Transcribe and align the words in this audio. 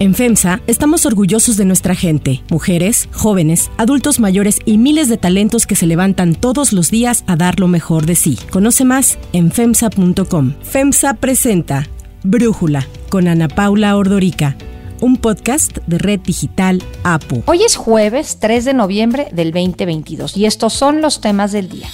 En 0.00 0.14
FEMSA 0.14 0.62
estamos 0.66 1.04
orgullosos 1.04 1.58
de 1.58 1.66
nuestra 1.66 1.94
gente, 1.94 2.42
mujeres, 2.48 3.10
jóvenes, 3.12 3.70
adultos 3.76 4.18
mayores 4.18 4.58
y 4.64 4.78
miles 4.78 5.10
de 5.10 5.18
talentos 5.18 5.66
que 5.66 5.76
se 5.76 5.86
levantan 5.86 6.34
todos 6.34 6.72
los 6.72 6.90
días 6.90 7.22
a 7.26 7.36
dar 7.36 7.60
lo 7.60 7.68
mejor 7.68 8.06
de 8.06 8.14
sí. 8.14 8.38
Conoce 8.50 8.86
más 8.86 9.18
en 9.34 9.52
FEMSA.com. 9.52 10.54
FEMSA 10.62 11.12
presenta 11.14 11.86
Brújula 12.22 12.86
con 13.10 13.28
Ana 13.28 13.48
Paula 13.48 13.94
Ordorica 13.94 14.56
un 15.02 15.18
podcast 15.18 15.76
de 15.86 15.98
Red 15.98 16.20
Digital 16.20 16.82
APU. 17.04 17.42
Hoy 17.44 17.62
es 17.62 17.76
jueves 17.76 18.38
3 18.40 18.64
de 18.64 18.74
noviembre 18.74 19.28
del 19.32 19.50
2022 19.52 20.34
y 20.34 20.46
estos 20.46 20.72
son 20.72 21.02
los 21.02 21.20
temas 21.20 21.52
del 21.52 21.68
día. 21.68 21.88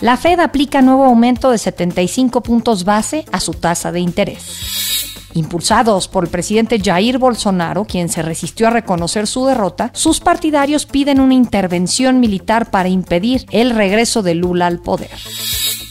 La 0.00 0.16
Fed 0.16 0.38
aplica 0.38 0.82
nuevo 0.82 1.04
aumento 1.04 1.50
de 1.50 1.58
75 1.58 2.44
puntos 2.44 2.84
base 2.84 3.24
a 3.32 3.40
su 3.40 3.54
tasa 3.54 3.90
de 3.90 4.00
interés. 4.00 5.13
Impulsados 5.34 6.06
por 6.06 6.24
el 6.24 6.30
presidente 6.30 6.80
Jair 6.80 7.18
Bolsonaro, 7.18 7.84
quien 7.84 8.08
se 8.08 8.22
resistió 8.22 8.68
a 8.68 8.70
reconocer 8.70 9.26
su 9.26 9.46
derrota, 9.46 9.90
sus 9.92 10.20
partidarios 10.20 10.86
piden 10.86 11.20
una 11.20 11.34
intervención 11.34 12.20
militar 12.20 12.70
para 12.70 12.88
impedir 12.88 13.44
el 13.50 13.70
regreso 13.70 14.22
de 14.22 14.36
Lula 14.36 14.68
al 14.68 14.78
poder. 14.78 15.10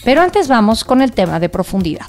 Pero 0.02 0.22
antes 0.22 0.48
vamos 0.48 0.84
con 0.84 1.02
el 1.02 1.12
tema 1.12 1.40
de 1.40 1.50
profundidad. 1.50 2.06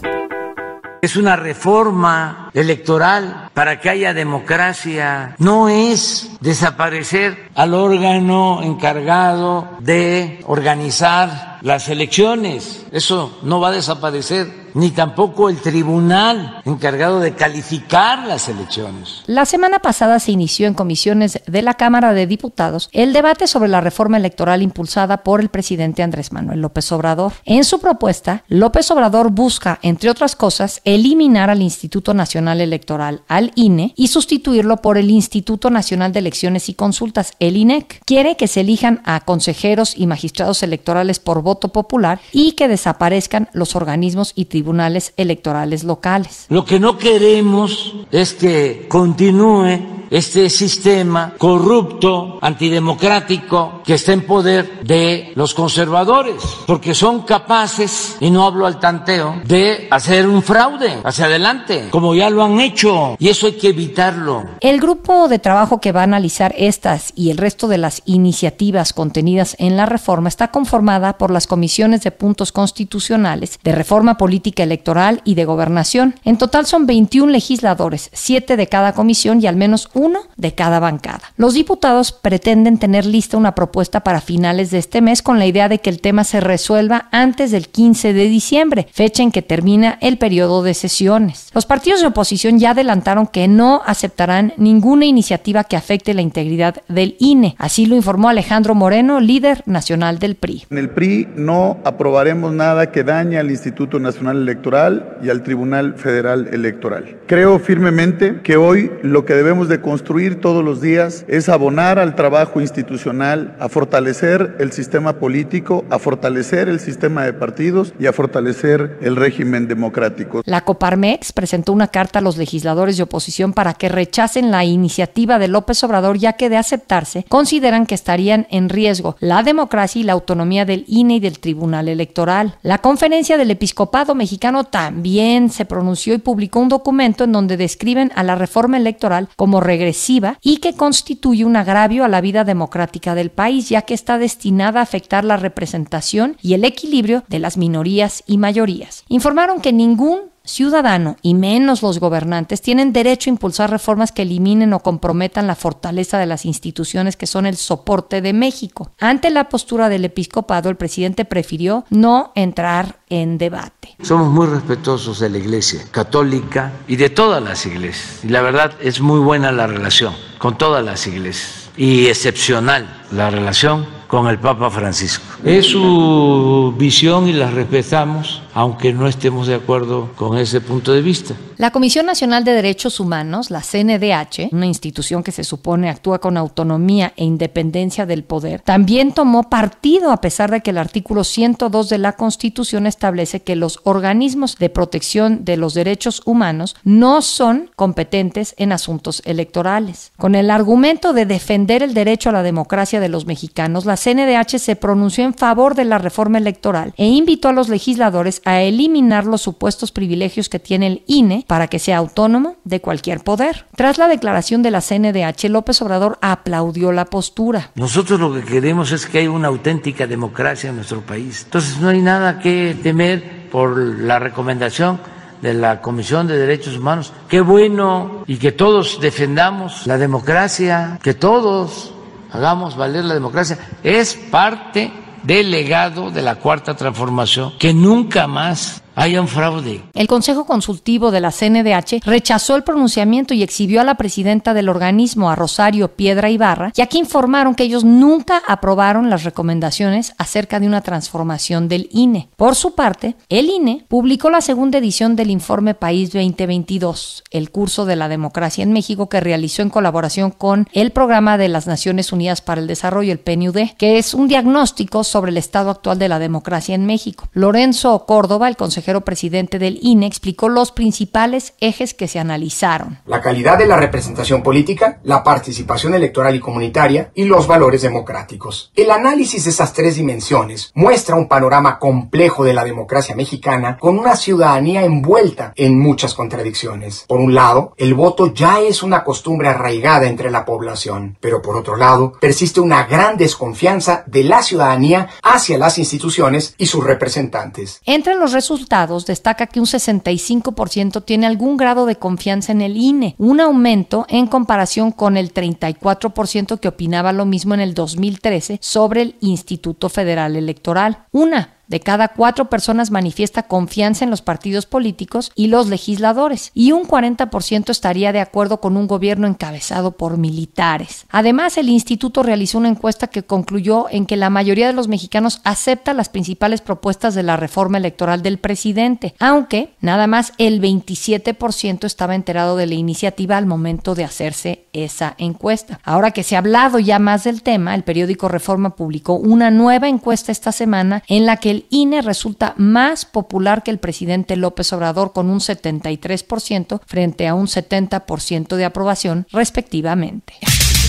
Es 1.02 1.18
una 1.18 1.36
reforma 1.36 2.50
electoral 2.54 3.50
para 3.54 3.80
que 3.80 3.90
haya 3.90 4.14
democracia. 4.14 5.36
No 5.38 5.70
es 5.70 6.32
desaparecer 6.40 7.50
al 7.54 7.76
órgano 7.76 8.62
encargado 8.64 9.70
de 9.82 10.40
organizar 10.48 11.60
las 11.62 11.90
elecciones. 11.90 12.86
Eso 12.92 13.38
no 13.44 13.60
va 13.60 13.68
a 13.68 13.74
desaparecer 13.74 14.65
ni 14.76 14.92
tampoco 14.92 15.50
el 15.50 15.62
tribunal 15.62 16.62
encargado 16.66 17.22
de 17.22 17.34
calificar 17.34 18.28
las 18.28 18.50
elecciones. 18.50 19.24
La 19.26 19.46
semana 19.46 19.80
pasada 19.80 20.20
se 20.20 20.34
inició 20.34 20.68
en 20.68 20.74
comisiones 20.74 21.40
de 21.48 21.62
la 21.62 21.76
Cámara 21.76 22.14
de 22.14 22.28
Diputados 22.28 22.90
el 22.92 23.14
debate 23.14 23.48
sobre 23.48 23.70
la 23.70 23.80
reforma 23.80 24.18
electoral 24.18 24.62
impulsada 24.62 25.24
por 25.24 25.40
el 25.40 25.48
presidente 25.48 26.04
Andrés 26.04 26.34
Manuel 26.34 26.60
López 26.60 26.92
Obrador. 26.92 27.32
En 27.46 27.64
su 27.64 27.80
propuesta, 27.80 28.44
López 28.50 28.92
Obrador 28.92 29.32
busca, 29.32 29.80
entre 29.82 30.10
otras 30.10 30.36
cosas, 30.36 30.82
eliminar 30.84 31.50
al 31.50 31.62
Instituto 31.62 32.14
Nacional 32.14 32.60
Electoral, 32.60 33.22
al 33.30 33.54
INE, 33.56 33.94
y 33.96 34.10
sustituirlo 34.10 34.78
por 34.78 34.98
el 34.98 35.10
Instituto 35.10 35.70
Nacional 35.70 36.12
de 36.12 36.20
Elecciones 36.20 36.68
y 36.68 36.74
Consultas, 36.74 37.34
el 37.40 37.56
INEC. 37.56 38.02
Quiere 38.06 38.36
que 38.36 38.48
se 38.48 38.62
elijan 38.62 39.02
a 39.06 39.22
consejeros 39.22 39.94
y 39.96 40.06
magistrados 40.06 40.64
electorales 40.64 41.20
por 41.20 41.42
voto 41.42 41.70
popular 41.70 42.20
y 42.34 42.54
que 42.54 42.68
desaparezcan 42.68 43.50
los 43.54 43.78
organismos 43.78 44.34
y 44.36 44.46
tribunales 44.46 44.65
tribunales 44.66 45.14
electorales 45.16 45.84
locales. 45.84 46.48
Lo 46.50 46.66
que 46.66 46.80
no 46.80 46.98
queremos 46.98 47.94
es 48.12 48.34
que 48.34 48.88
continúe 48.88 49.95
este 50.16 50.50
sistema 50.50 51.34
corrupto, 51.38 52.40
antidemocrático, 52.42 53.82
que 53.84 53.96
está 53.96 54.14
en 54.14 54.22
poder 54.22 54.80
de 54.84 55.34
los 55.36 55.54
conservadores, 55.54 56.42
porque 56.66 56.94
son 56.94 57.24
capaces, 57.24 58.16
y 58.22 58.32
no 58.32 58.46
hablo 58.46 58.66
al 58.66 58.80
tanteo, 58.80 59.42
de 59.46 59.90
hacer 59.92 60.26
un 60.26 60.42
fraude 60.42 61.02
hacia 61.04 61.26
adelante, 61.26 61.90
como 61.92 62.16
ya 62.16 62.30
lo 62.30 62.46
han 62.46 62.62
hecho, 62.62 63.18
y 63.20 63.28
eso 63.28 63.48
hay 63.48 63.54
que 63.54 63.70
evitarlo. 63.70 64.46
El 64.62 64.80
grupo 64.80 65.28
de 65.28 65.38
trabajo 65.38 65.82
que 65.82 65.92
va 65.92 66.00
a 66.02 66.06
analizar 66.06 66.56
estas 66.58 67.12
y 67.14 67.30
el 67.30 67.38
resto 67.38 67.68
de 67.68 67.78
las 67.78 68.02
iniciativas 68.06 68.94
contenidas 68.94 69.58
en 69.60 69.76
la 69.76 69.86
reforma 69.86 70.30
está 70.30 70.50
conformada 70.50 71.18
por 71.18 71.30
las 71.30 71.46
comisiones 71.46 72.04
de 72.04 72.12
puntos 72.12 72.54
constitucionales, 72.54 73.60
de 73.66 73.74
reforma 73.74 74.18
política 74.18 74.64
electoral 74.64 75.22
y 75.26 75.36
de 75.36 75.44
gobernación. 75.44 76.16
En 76.24 76.38
total 76.38 76.66
son 76.66 76.86
21 76.86 77.34
legisladores, 77.34 78.10
7 78.14 78.56
de 78.56 78.68
cada 78.68 78.94
comisión 78.94 79.42
y 79.42 79.48
al 79.48 79.58
menos 79.58 79.90
uno 80.06 80.22
de 80.38 80.54
cada 80.54 80.80
bancada. 80.80 81.34
Los 81.38 81.54
diputados 81.56 82.12
pretenden 82.12 82.78
tener 82.78 83.06
lista 83.06 83.38
una 83.38 83.56
propuesta 83.56 84.02
para 84.02 84.22
finales 84.22 84.72
de 84.72 84.78
este 84.78 85.02
mes 85.02 85.22
con 85.22 85.40
la 85.40 85.46
idea 85.46 85.68
de 85.68 85.80
que 85.80 85.90
el 85.90 86.00
tema 86.00 86.24
se 86.24 86.40
resuelva 86.40 87.10
antes 87.12 87.52
del 87.52 87.68
15 87.68 88.14
de 88.14 88.26
diciembre, 88.26 88.88
fecha 88.92 89.24
en 89.24 89.32
que 89.32 89.42
termina 89.42 89.98
el 90.02 90.18
periodo 90.18 90.64
de 90.64 90.74
sesiones. 90.74 91.50
Los 91.54 91.66
partidos 91.66 92.02
de 92.02 92.08
oposición 92.08 92.60
ya 92.60 92.72
adelantaron 92.72 93.28
que 93.28 93.48
no 93.48 93.82
aceptarán 93.86 94.54
ninguna 94.58 95.06
iniciativa 95.06 95.64
que 95.64 95.76
afecte 95.76 96.14
la 96.14 96.22
integridad 96.22 96.84
del 96.88 97.16
INE. 97.20 97.56
Así 97.58 97.86
lo 97.86 97.96
informó 97.96 98.30
Alejandro 98.30 98.76
Moreno, 98.76 99.20
líder 99.20 99.64
nacional 99.66 100.20
del 100.20 100.36
PRI. 100.36 100.66
En 100.70 100.78
el 100.78 100.90
PRI 100.90 101.28
no 101.36 101.78
aprobaremos 101.84 102.54
nada 102.54 102.92
que 102.92 103.04
dañe 103.04 103.38
al 103.38 103.50
Instituto 103.50 104.00
Nacional 104.00 104.38
Electoral 104.38 105.18
y 105.24 105.30
al 105.30 105.44
Tribunal 105.44 105.96
Federal 105.96 106.50
Electoral. 106.52 107.18
Creo 107.28 107.60
firmemente 107.60 108.42
que 108.42 108.58
hoy 108.58 108.92
lo 109.02 109.26
que 109.26 109.34
debemos 109.34 109.70
de 109.70 109.82
construir 109.86 110.42
todos 110.42 110.66
los 110.66 110.82
días 110.82 111.26
es 111.28 111.48
abonar 111.48 112.00
al 112.00 112.16
trabajo 112.16 112.60
institucional, 112.60 113.56
a 113.60 113.70
fortalecer 113.70 114.56
el 114.58 114.72
sistema 114.72 115.20
político, 115.20 115.86
a 115.92 116.00
fortalecer 116.00 116.70
el 116.70 116.80
sistema 116.80 117.24
de 117.24 117.34
partidos 117.34 117.94
y 118.00 118.08
a 118.08 118.12
fortalecer 118.12 118.98
el 119.02 119.16
régimen 119.16 119.68
democrático. 119.68 120.42
La 120.46 120.62
Coparmex 120.62 121.32
presentó 121.34 121.72
una 121.72 121.90
carta 121.90 122.18
a 122.18 122.24
los 122.24 122.36
legisladores 122.38 122.98
de 122.98 123.04
oposición 123.04 123.54
para 123.54 123.76
que 123.76 123.88
rechacen 123.88 124.50
la 124.50 124.66
iniciativa 124.66 125.38
de 125.38 125.50
López 125.50 125.84
Obrador, 125.84 126.18
ya 126.18 126.34
que 126.34 126.50
de 126.50 126.58
aceptarse 126.58 127.24
consideran 127.30 127.86
que 127.86 127.94
estarían 127.94 128.48
en 128.50 128.70
riesgo 128.70 129.18
la 129.20 129.44
democracia 129.44 130.02
y 130.02 130.04
la 130.04 130.14
autonomía 130.14 130.66
del 130.66 130.86
INE 130.88 131.18
y 131.18 131.20
del 131.20 131.38
Tribunal 131.38 131.90
Electoral. 131.90 132.56
La 132.64 132.80
Conferencia 132.80 133.38
del 133.38 133.52
Episcopado 133.52 134.16
Mexicano 134.16 134.64
también 134.64 135.52
se 135.52 135.66
pronunció 135.66 136.16
y 136.16 136.18
publicó 136.18 136.60
un 136.60 136.70
documento 136.70 137.26
en 137.26 137.34
donde 137.34 137.56
describen 137.56 138.12
a 138.16 138.24
la 138.24 138.34
reforma 138.34 138.78
electoral 138.78 139.30
como 139.36 139.62
regresiva 139.76 140.38
y 140.42 140.58
que 140.58 140.74
constituye 140.74 141.44
un 141.44 141.58
agravio 141.58 142.06
a 142.06 142.08
la 142.08 142.22
vida 142.22 142.44
democrática 142.46 143.14
del 143.14 143.30
país, 143.30 143.70
ya 143.70 143.82
que 143.82 143.94
está 143.94 144.18
destinada 144.18 144.80
a 144.80 144.84
afectar 144.84 145.26
la 145.26 145.38
representación 145.38 146.38
y 146.42 146.54
el 146.54 146.64
equilibrio 146.64 147.24
de 147.28 147.40
las 147.40 147.58
minorías 147.58 148.24
y 148.26 148.38
mayorías. 148.38 149.04
Informaron 149.10 149.60
que 149.60 149.74
ningún 149.74 150.35
ciudadano 150.46 151.18
y 151.22 151.34
menos 151.34 151.82
los 151.82 152.00
gobernantes 152.00 152.62
tienen 152.62 152.94
derecho 152.94 153.30
a 153.30 153.34
impulsar 153.34 153.70
reformas 153.70 154.12
que 154.12 154.22
eliminen 154.22 154.74
o 154.74 154.80
comprometan 154.80 155.48
la 155.48 155.56
fortaleza 155.56 156.18
de 156.18 156.26
las 156.26 156.46
instituciones 156.46 157.18
que 157.18 157.28
son 157.28 157.46
el 157.46 157.58
soporte 157.58 158.22
de 158.22 158.34
México. 158.34 158.92
Ante 159.00 159.30
la 159.30 159.50
postura 159.50 159.90
del 159.90 160.06
episcopado, 160.06 160.70
el 160.70 160.78
presidente 160.78 161.26
prefirió 161.26 161.86
no 161.90 162.32
entrar 162.36 163.00
en 163.10 163.38
debate. 163.38 163.96
Somos 164.02 164.30
muy 164.30 164.48
respetuosos 164.48 165.20
de 165.20 165.30
la 165.30 165.38
Iglesia 165.38 165.82
católica 165.92 166.72
y 166.88 166.96
de 166.96 167.10
todas 167.10 167.42
las 167.42 167.66
iglesias. 167.66 168.24
Y 168.24 168.30
la 168.30 168.42
verdad 168.42 168.74
es 168.82 169.02
muy 169.02 169.20
buena 169.20 169.52
la 169.52 169.68
relación 169.68 170.14
con 170.38 170.58
todas 170.58 170.84
las 170.84 171.08
iglesias 171.08 171.70
y 171.78 172.08
excepcional 172.08 173.04
la 173.12 173.30
relación 173.30 173.86
con 174.08 174.28
el 174.28 174.40
Papa 174.40 174.70
Francisco. 174.70 175.26
Es 175.44 175.66
su 175.68 176.74
visión 176.78 177.28
y 177.28 177.34
la 177.34 177.50
respetamos, 177.52 178.42
aunque 178.56 178.94
no 178.94 179.08
estemos 179.08 179.48
de 179.48 179.56
acuerdo 179.56 180.12
con 180.16 180.38
ese 180.38 180.62
punto 180.62 180.94
de 180.94 181.02
vista. 181.02 181.36
La 181.58 181.72
Comisión 181.72 182.06
Nacional 182.06 182.44
de 182.46 182.54
Derechos 182.54 183.00
Humanos, 183.00 183.52
la 183.52 183.62
CNDH, 183.62 184.50
una 184.54 184.66
institución 184.66 185.24
que 185.24 185.34
se 185.34 185.44
supone 185.44 185.90
actúa 185.90 186.20
con 186.20 186.38
autonomía 186.38 187.14
e 187.18 187.26
independencia 187.26 188.06
del 188.06 188.24
poder, 188.24 188.62
también 188.62 189.12
tomó 189.12 189.50
partido 189.50 190.12
a 190.12 190.22
pesar 190.22 190.52
de 190.52 190.62
que 190.62 190.72
el 190.72 190.78
artículo 190.78 191.26
102 191.26 191.90
de 191.90 191.98
la 191.98 192.14
Constitución 192.14 192.88
establece 192.88 193.42
que 193.42 193.58
los 193.58 193.80
organismos 193.84 194.58
de 194.58 194.70
protección 194.70 195.44
de 195.44 195.58
los 195.58 195.74
derechos 195.74 196.22
humanos 196.26 196.78
no 196.86 197.22
son 197.22 197.70
competentes 197.76 198.56
en 198.58 198.72
asuntos 198.72 199.22
electorales. 199.26 200.14
Con 200.18 200.34
el 200.34 200.50
argumento 200.50 201.12
de 201.12 201.26
defender 201.26 201.84
el 201.84 201.94
derecho 201.94 202.30
a 202.30 202.34
la 202.34 202.44
democracia 202.44 203.02
de 203.02 203.10
los 203.10 203.26
mexicanos, 203.26 203.86
la 203.86 203.98
CNDH 203.98 204.60
se 204.60 204.78
pronunció 204.78 205.26
en 205.26 205.34
favor 205.34 205.76
de 205.76 205.84
la 205.84 205.98
reforma 205.98 206.38
electoral 206.38 206.94
e 206.96 207.06
invitó 207.06 207.50
a 207.50 207.54
los 207.54 207.68
legisladores 207.68 208.42
a 208.46 208.62
eliminar 208.62 209.26
los 209.26 209.42
supuestos 209.42 209.92
privilegios 209.92 210.50
que 210.50 210.60
tiene 210.60 210.88
el 210.88 211.04
INE 211.08 211.44
para 211.48 211.68
que 211.68 211.80
sea 211.80 211.98
autónomo 211.98 212.56
de 212.64 212.80
cualquier 212.80 213.22
poder. 213.22 213.66
Tras 213.76 213.98
la 213.98 214.08
declaración 214.08 214.62
de 214.62 214.72
la 214.72 214.82
CNDH, 214.82 215.50
López 215.50 215.82
Obrador 215.82 216.18
aplaudió 216.22 216.92
la 216.92 217.06
postura. 217.06 217.72
Nosotros 217.76 218.20
lo 218.20 218.34
que 218.34 218.44
queremos 218.44 218.92
es 218.92 219.08
que 219.08 219.20
haya 219.20 219.32
una 219.32 219.48
auténtica 219.48 220.08
democracia 220.08 220.70
en 220.70 220.78
nuestro 220.78 221.02
país. 221.02 221.44
Entonces 221.46 221.80
no 221.80 221.90
hay 221.90 222.02
nada 222.02 222.40
que 222.40 222.78
temer 222.82 223.50
por 223.50 223.78
la 223.78 224.20
recomendación 224.20 225.00
de 225.42 225.54
la 225.54 225.82
Comisión 225.82 226.28
de 226.28 226.38
Derechos 226.38 226.78
Humanos. 226.78 227.14
Qué 227.28 227.42
bueno 227.42 228.24
y 228.28 228.38
que 228.38 228.52
todos 228.52 229.00
defendamos 229.02 229.88
la 229.88 229.98
democracia, 229.98 231.00
que 231.02 231.14
todos 231.14 231.94
hagamos 232.32 232.78
valer 232.78 233.06
la 233.06 233.14
democracia. 233.14 233.58
Es 233.84 234.16
parte 234.16 234.92
del 235.26 235.52
legado 235.52 236.12
de 236.12 236.22
la 236.22 236.36
cuarta 236.36 236.76
transformación 236.76 237.54
que 237.58 237.74
nunca 237.74 238.28
más 238.28 238.82
haya 238.96 239.22
un 239.22 239.28
fraude. 239.28 239.82
El 239.94 240.08
Consejo 240.08 240.46
Consultivo 240.46 241.12
de 241.12 241.22
la 241.22 241.32
CNDH 241.32 242.06
rechazó 242.06 242.56
el 242.56 242.64
pronunciamiento 242.64 243.34
y 243.34 243.44
exhibió 243.44 243.82
a 243.82 243.84
la 243.84 243.96
presidenta 243.96 244.54
del 244.54 244.70
organismo, 244.70 245.30
a 245.30 245.36
Rosario 245.36 245.96
Piedra 245.96 246.30
Ibarra, 246.30 246.72
ya 246.74 246.88
que 246.88 246.98
informaron 246.98 247.56
que 247.56 247.64
ellos 247.64 247.84
nunca 247.84 248.42
aprobaron 248.48 249.10
las 249.10 249.24
recomendaciones 249.24 250.14
acerca 250.18 250.60
de 250.60 250.68
una 250.68 250.82
transformación 250.82 251.68
del 251.68 251.90
INE. 251.92 252.30
Por 252.36 252.56
su 252.56 252.76
parte, 252.76 253.16
el 253.30 253.50
INE 253.50 253.86
publicó 253.88 254.30
la 254.30 254.42
segunda 254.42 254.78
edición 254.78 255.16
del 255.16 255.30
informe 255.30 255.76
País 255.76 256.12
2022, 256.12 257.24
el 257.32 257.52
curso 257.52 257.86
de 257.86 257.96
la 257.96 258.08
democracia 258.08 258.64
en 258.64 258.74
México 258.74 259.10
que 259.10 259.20
realizó 259.20 259.62
en 259.62 259.70
colaboración 259.70 260.32
con 260.32 260.68
el 260.74 260.92
Programa 260.92 261.38
de 261.38 261.50
las 261.50 261.68
Naciones 261.68 262.12
Unidas 262.12 262.42
para 262.42 262.62
el 262.62 262.68
Desarrollo, 262.68 263.12
el 263.12 263.20
PNUD, 263.20 263.76
que 263.78 263.98
es 263.98 264.14
un 264.14 264.28
diagnóstico 264.28 265.04
sobre 265.04 265.32
el 265.32 265.38
estado 265.38 265.70
actual 265.70 266.00
de 266.00 266.10
la 266.10 266.20
democracia 266.20 266.76
en 266.76 266.86
México. 266.86 267.28
Lorenzo 267.34 268.06
Córdoba, 268.06 268.48
el 268.48 268.56
consejero 268.56 268.85
presidente 269.02 269.60
del 269.60 269.80
INE, 269.82 270.06
explicó 270.06 270.50
los 270.50 270.72
principales 270.72 271.54
ejes 271.60 271.94
que 271.94 272.08
se 272.08 272.20
analizaron. 272.20 273.00
La 273.06 273.22
calidad 273.22 273.58
de 273.58 273.66
la 273.66 273.78
representación 273.78 274.44
política, 274.44 275.00
la 275.04 275.24
participación 275.24 275.96
electoral 275.96 276.36
y 276.36 276.40
comunitaria 276.40 277.12
y 277.16 277.24
los 277.24 277.48
valores 277.48 277.82
democráticos. 277.82 278.72
El 278.76 278.92
análisis 278.92 279.46
de 279.46 279.50
esas 279.50 279.74
tres 279.74 279.96
dimensiones 279.96 280.72
muestra 280.76 281.16
un 281.16 281.28
panorama 281.28 281.80
complejo 281.80 282.44
de 282.44 282.54
la 282.54 282.64
democracia 282.64 283.16
mexicana 283.16 283.78
con 283.80 283.98
una 283.98 284.16
ciudadanía 284.16 284.84
envuelta 284.84 285.54
en 285.56 285.80
muchas 285.80 286.14
contradicciones. 286.14 287.06
Por 287.08 287.20
un 287.20 287.34
lado, 287.34 287.74
el 287.78 287.94
voto 287.94 288.34
ya 288.34 288.60
es 288.60 288.84
una 288.84 289.04
costumbre 289.04 289.48
arraigada 289.48 290.08
entre 290.08 290.30
la 290.30 290.46
población, 290.46 291.18
pero 291.20 291.42
por 291.42 291.56
otro 291.56 291.76
lado, 291.76 292.14
persiste 292.20 292.62
una 292.62 292.84
gran 292.84 293.18
desconfianza 293.18 294.04
de 294.06 294.24
la 294.24 294.44
ciudadanía 294.44 295.08
hacia 295.24 295.58
las 295.58 295.78
instituciones 295.78 296.54
y 296.58 296.68
sus 296.68 296.84
representantes. 296.84 297.82
Entre 297.86 298.16
los 298.16 298.32
resultados 298.32 298.75
destaca 299.06 299.48
que 299.48 299.60
un 299.60 299.66
65% 299.66 301.04
tiene 301.06 301.26
algún 301.26 301.56
grado 301.56 301.86
de 301.86 301.96
confianza 301.96 302.52
en 302.52 302.62
el 302.62 302.76
INE, 302.76 303.16
un 303.18 303.40
aumento 303.40 304.06
en 304.10 304.28
comparación 304.28 304.92
con 304.92 305.16
el 305.16 305.34
34% 305.34 306.60
que 306.60 306.68
opinaba 306.68 307.14
lo 307.14 307.26
mismo 307.26 307.54
en 307.54 307.62
el 307.62 307.74
2013 307.74 308.60
sobre 308.62 309.02
el 309.02 309.16
Instituto 309.22 309.88
Federal 309.88 310.36
Electoral. 310.36 311.06
Una 311.12 311.55
de 311.68 311.80
cada 311.80 312.10
cuatro 312.10 312.50
personas 312.50 312.92
manifiesta 312.92 313.44
confianza 313.44 314.04
en 314.04 314.12
los 314.12 314.22
partidos 314.22 314.66
políticos 314.66 315.32
y 315.36 315.48
los 315.48 315.68
legisladores, 315.68 316.52
y 316.54 316.72
un 316.72 316.84
40% 316.86 317.70
estaría 317.70 318.12
de 318.12 318.20
acuerdo 318.20 318.62
con 318.62 318.78
un 318.78 318.88
gobierno 318.88 319.28
encabezado 319.28 319.92
por 319.92 320.18
militares. 320.18 321.06
Además, 321.10 321.58
el 321.58 321.70
instituto 321.70 322.24
realizó 322.24 322.58
una 322.58 322.70
encuesta 322.70 323.08
que 323.08 323.24
concluyó 323.24 323.88
en 323.90 324.06
que 324.06 324.16
la 324.16 324.30
mayoría 324.30 324.68
de 324.68 324.74
los 324.74 324.88
mexicanos 324.88 325.42
acepta 325.44 325.94
las 325.94 326.10
principales 326.10 326.62
propuestas 326.62 327.16
de 327.16 327.24
la 327.24 327.38
reforma 327.38 327.78
electoral 327.78 328.22
del 328.22 328.38
presidente, 328.38 329.16
aunque 329.20 329.74
nada 329.82 330.08
más 330.08 330.34
el 330.38 330.62
27% 330.62 331.86
estaba 331.86 332.16
enterado 332.16 332.58
de 332.58 332.68
la 332.68 332.76
iniciativa 332.76 333.38
al 333.38 333.46
momento 333.46 333.96
de 333.96 334.04
hacerse 334.04 334.66
esa 334.74 335.16
encuesta. 335.18 335.80
Ahora 335.84 336.12
que 336.12 336.24
se 336.24 336.36
ha 336.36 336.40
hablado 336.40 336.80
ya 336.80 337.00
más 337.00 337.24
del 337.24 337.44
tema, 337.44 337.76
el 337.76 337.84
periódico 337.84 338.28
Reforma 338.28 338.76
publicó 338.76 339.14
una 339.14 339.52
nueva 339.52 339.88
encuesta 339.88 340.32
esta 340.32 340.52
semana 340.52 341.04
en 341.08 341.26
la 341.26 341.38
que 341.38 341.55
el 341.56 341.66
INE 341.70 342.02
resulta 342.02 342.54
más 342.58 343.06
popular 343.06 343.64
que 343.64 343.72
el 343.72 343.80
presidente 343.80 344.36
López 344.36 344.74
Obrador 344.74 345.14
con 345.14 345.30
un 345.30 345.40
73% 345.40 346.82
frente 346.86 347.28
a 347.28 347.34
un 347.34 347.48
70% 347.48 348.56
de 348.56 348.66
aprobación 348.66 349.26
respectivamente. 349.32 350.34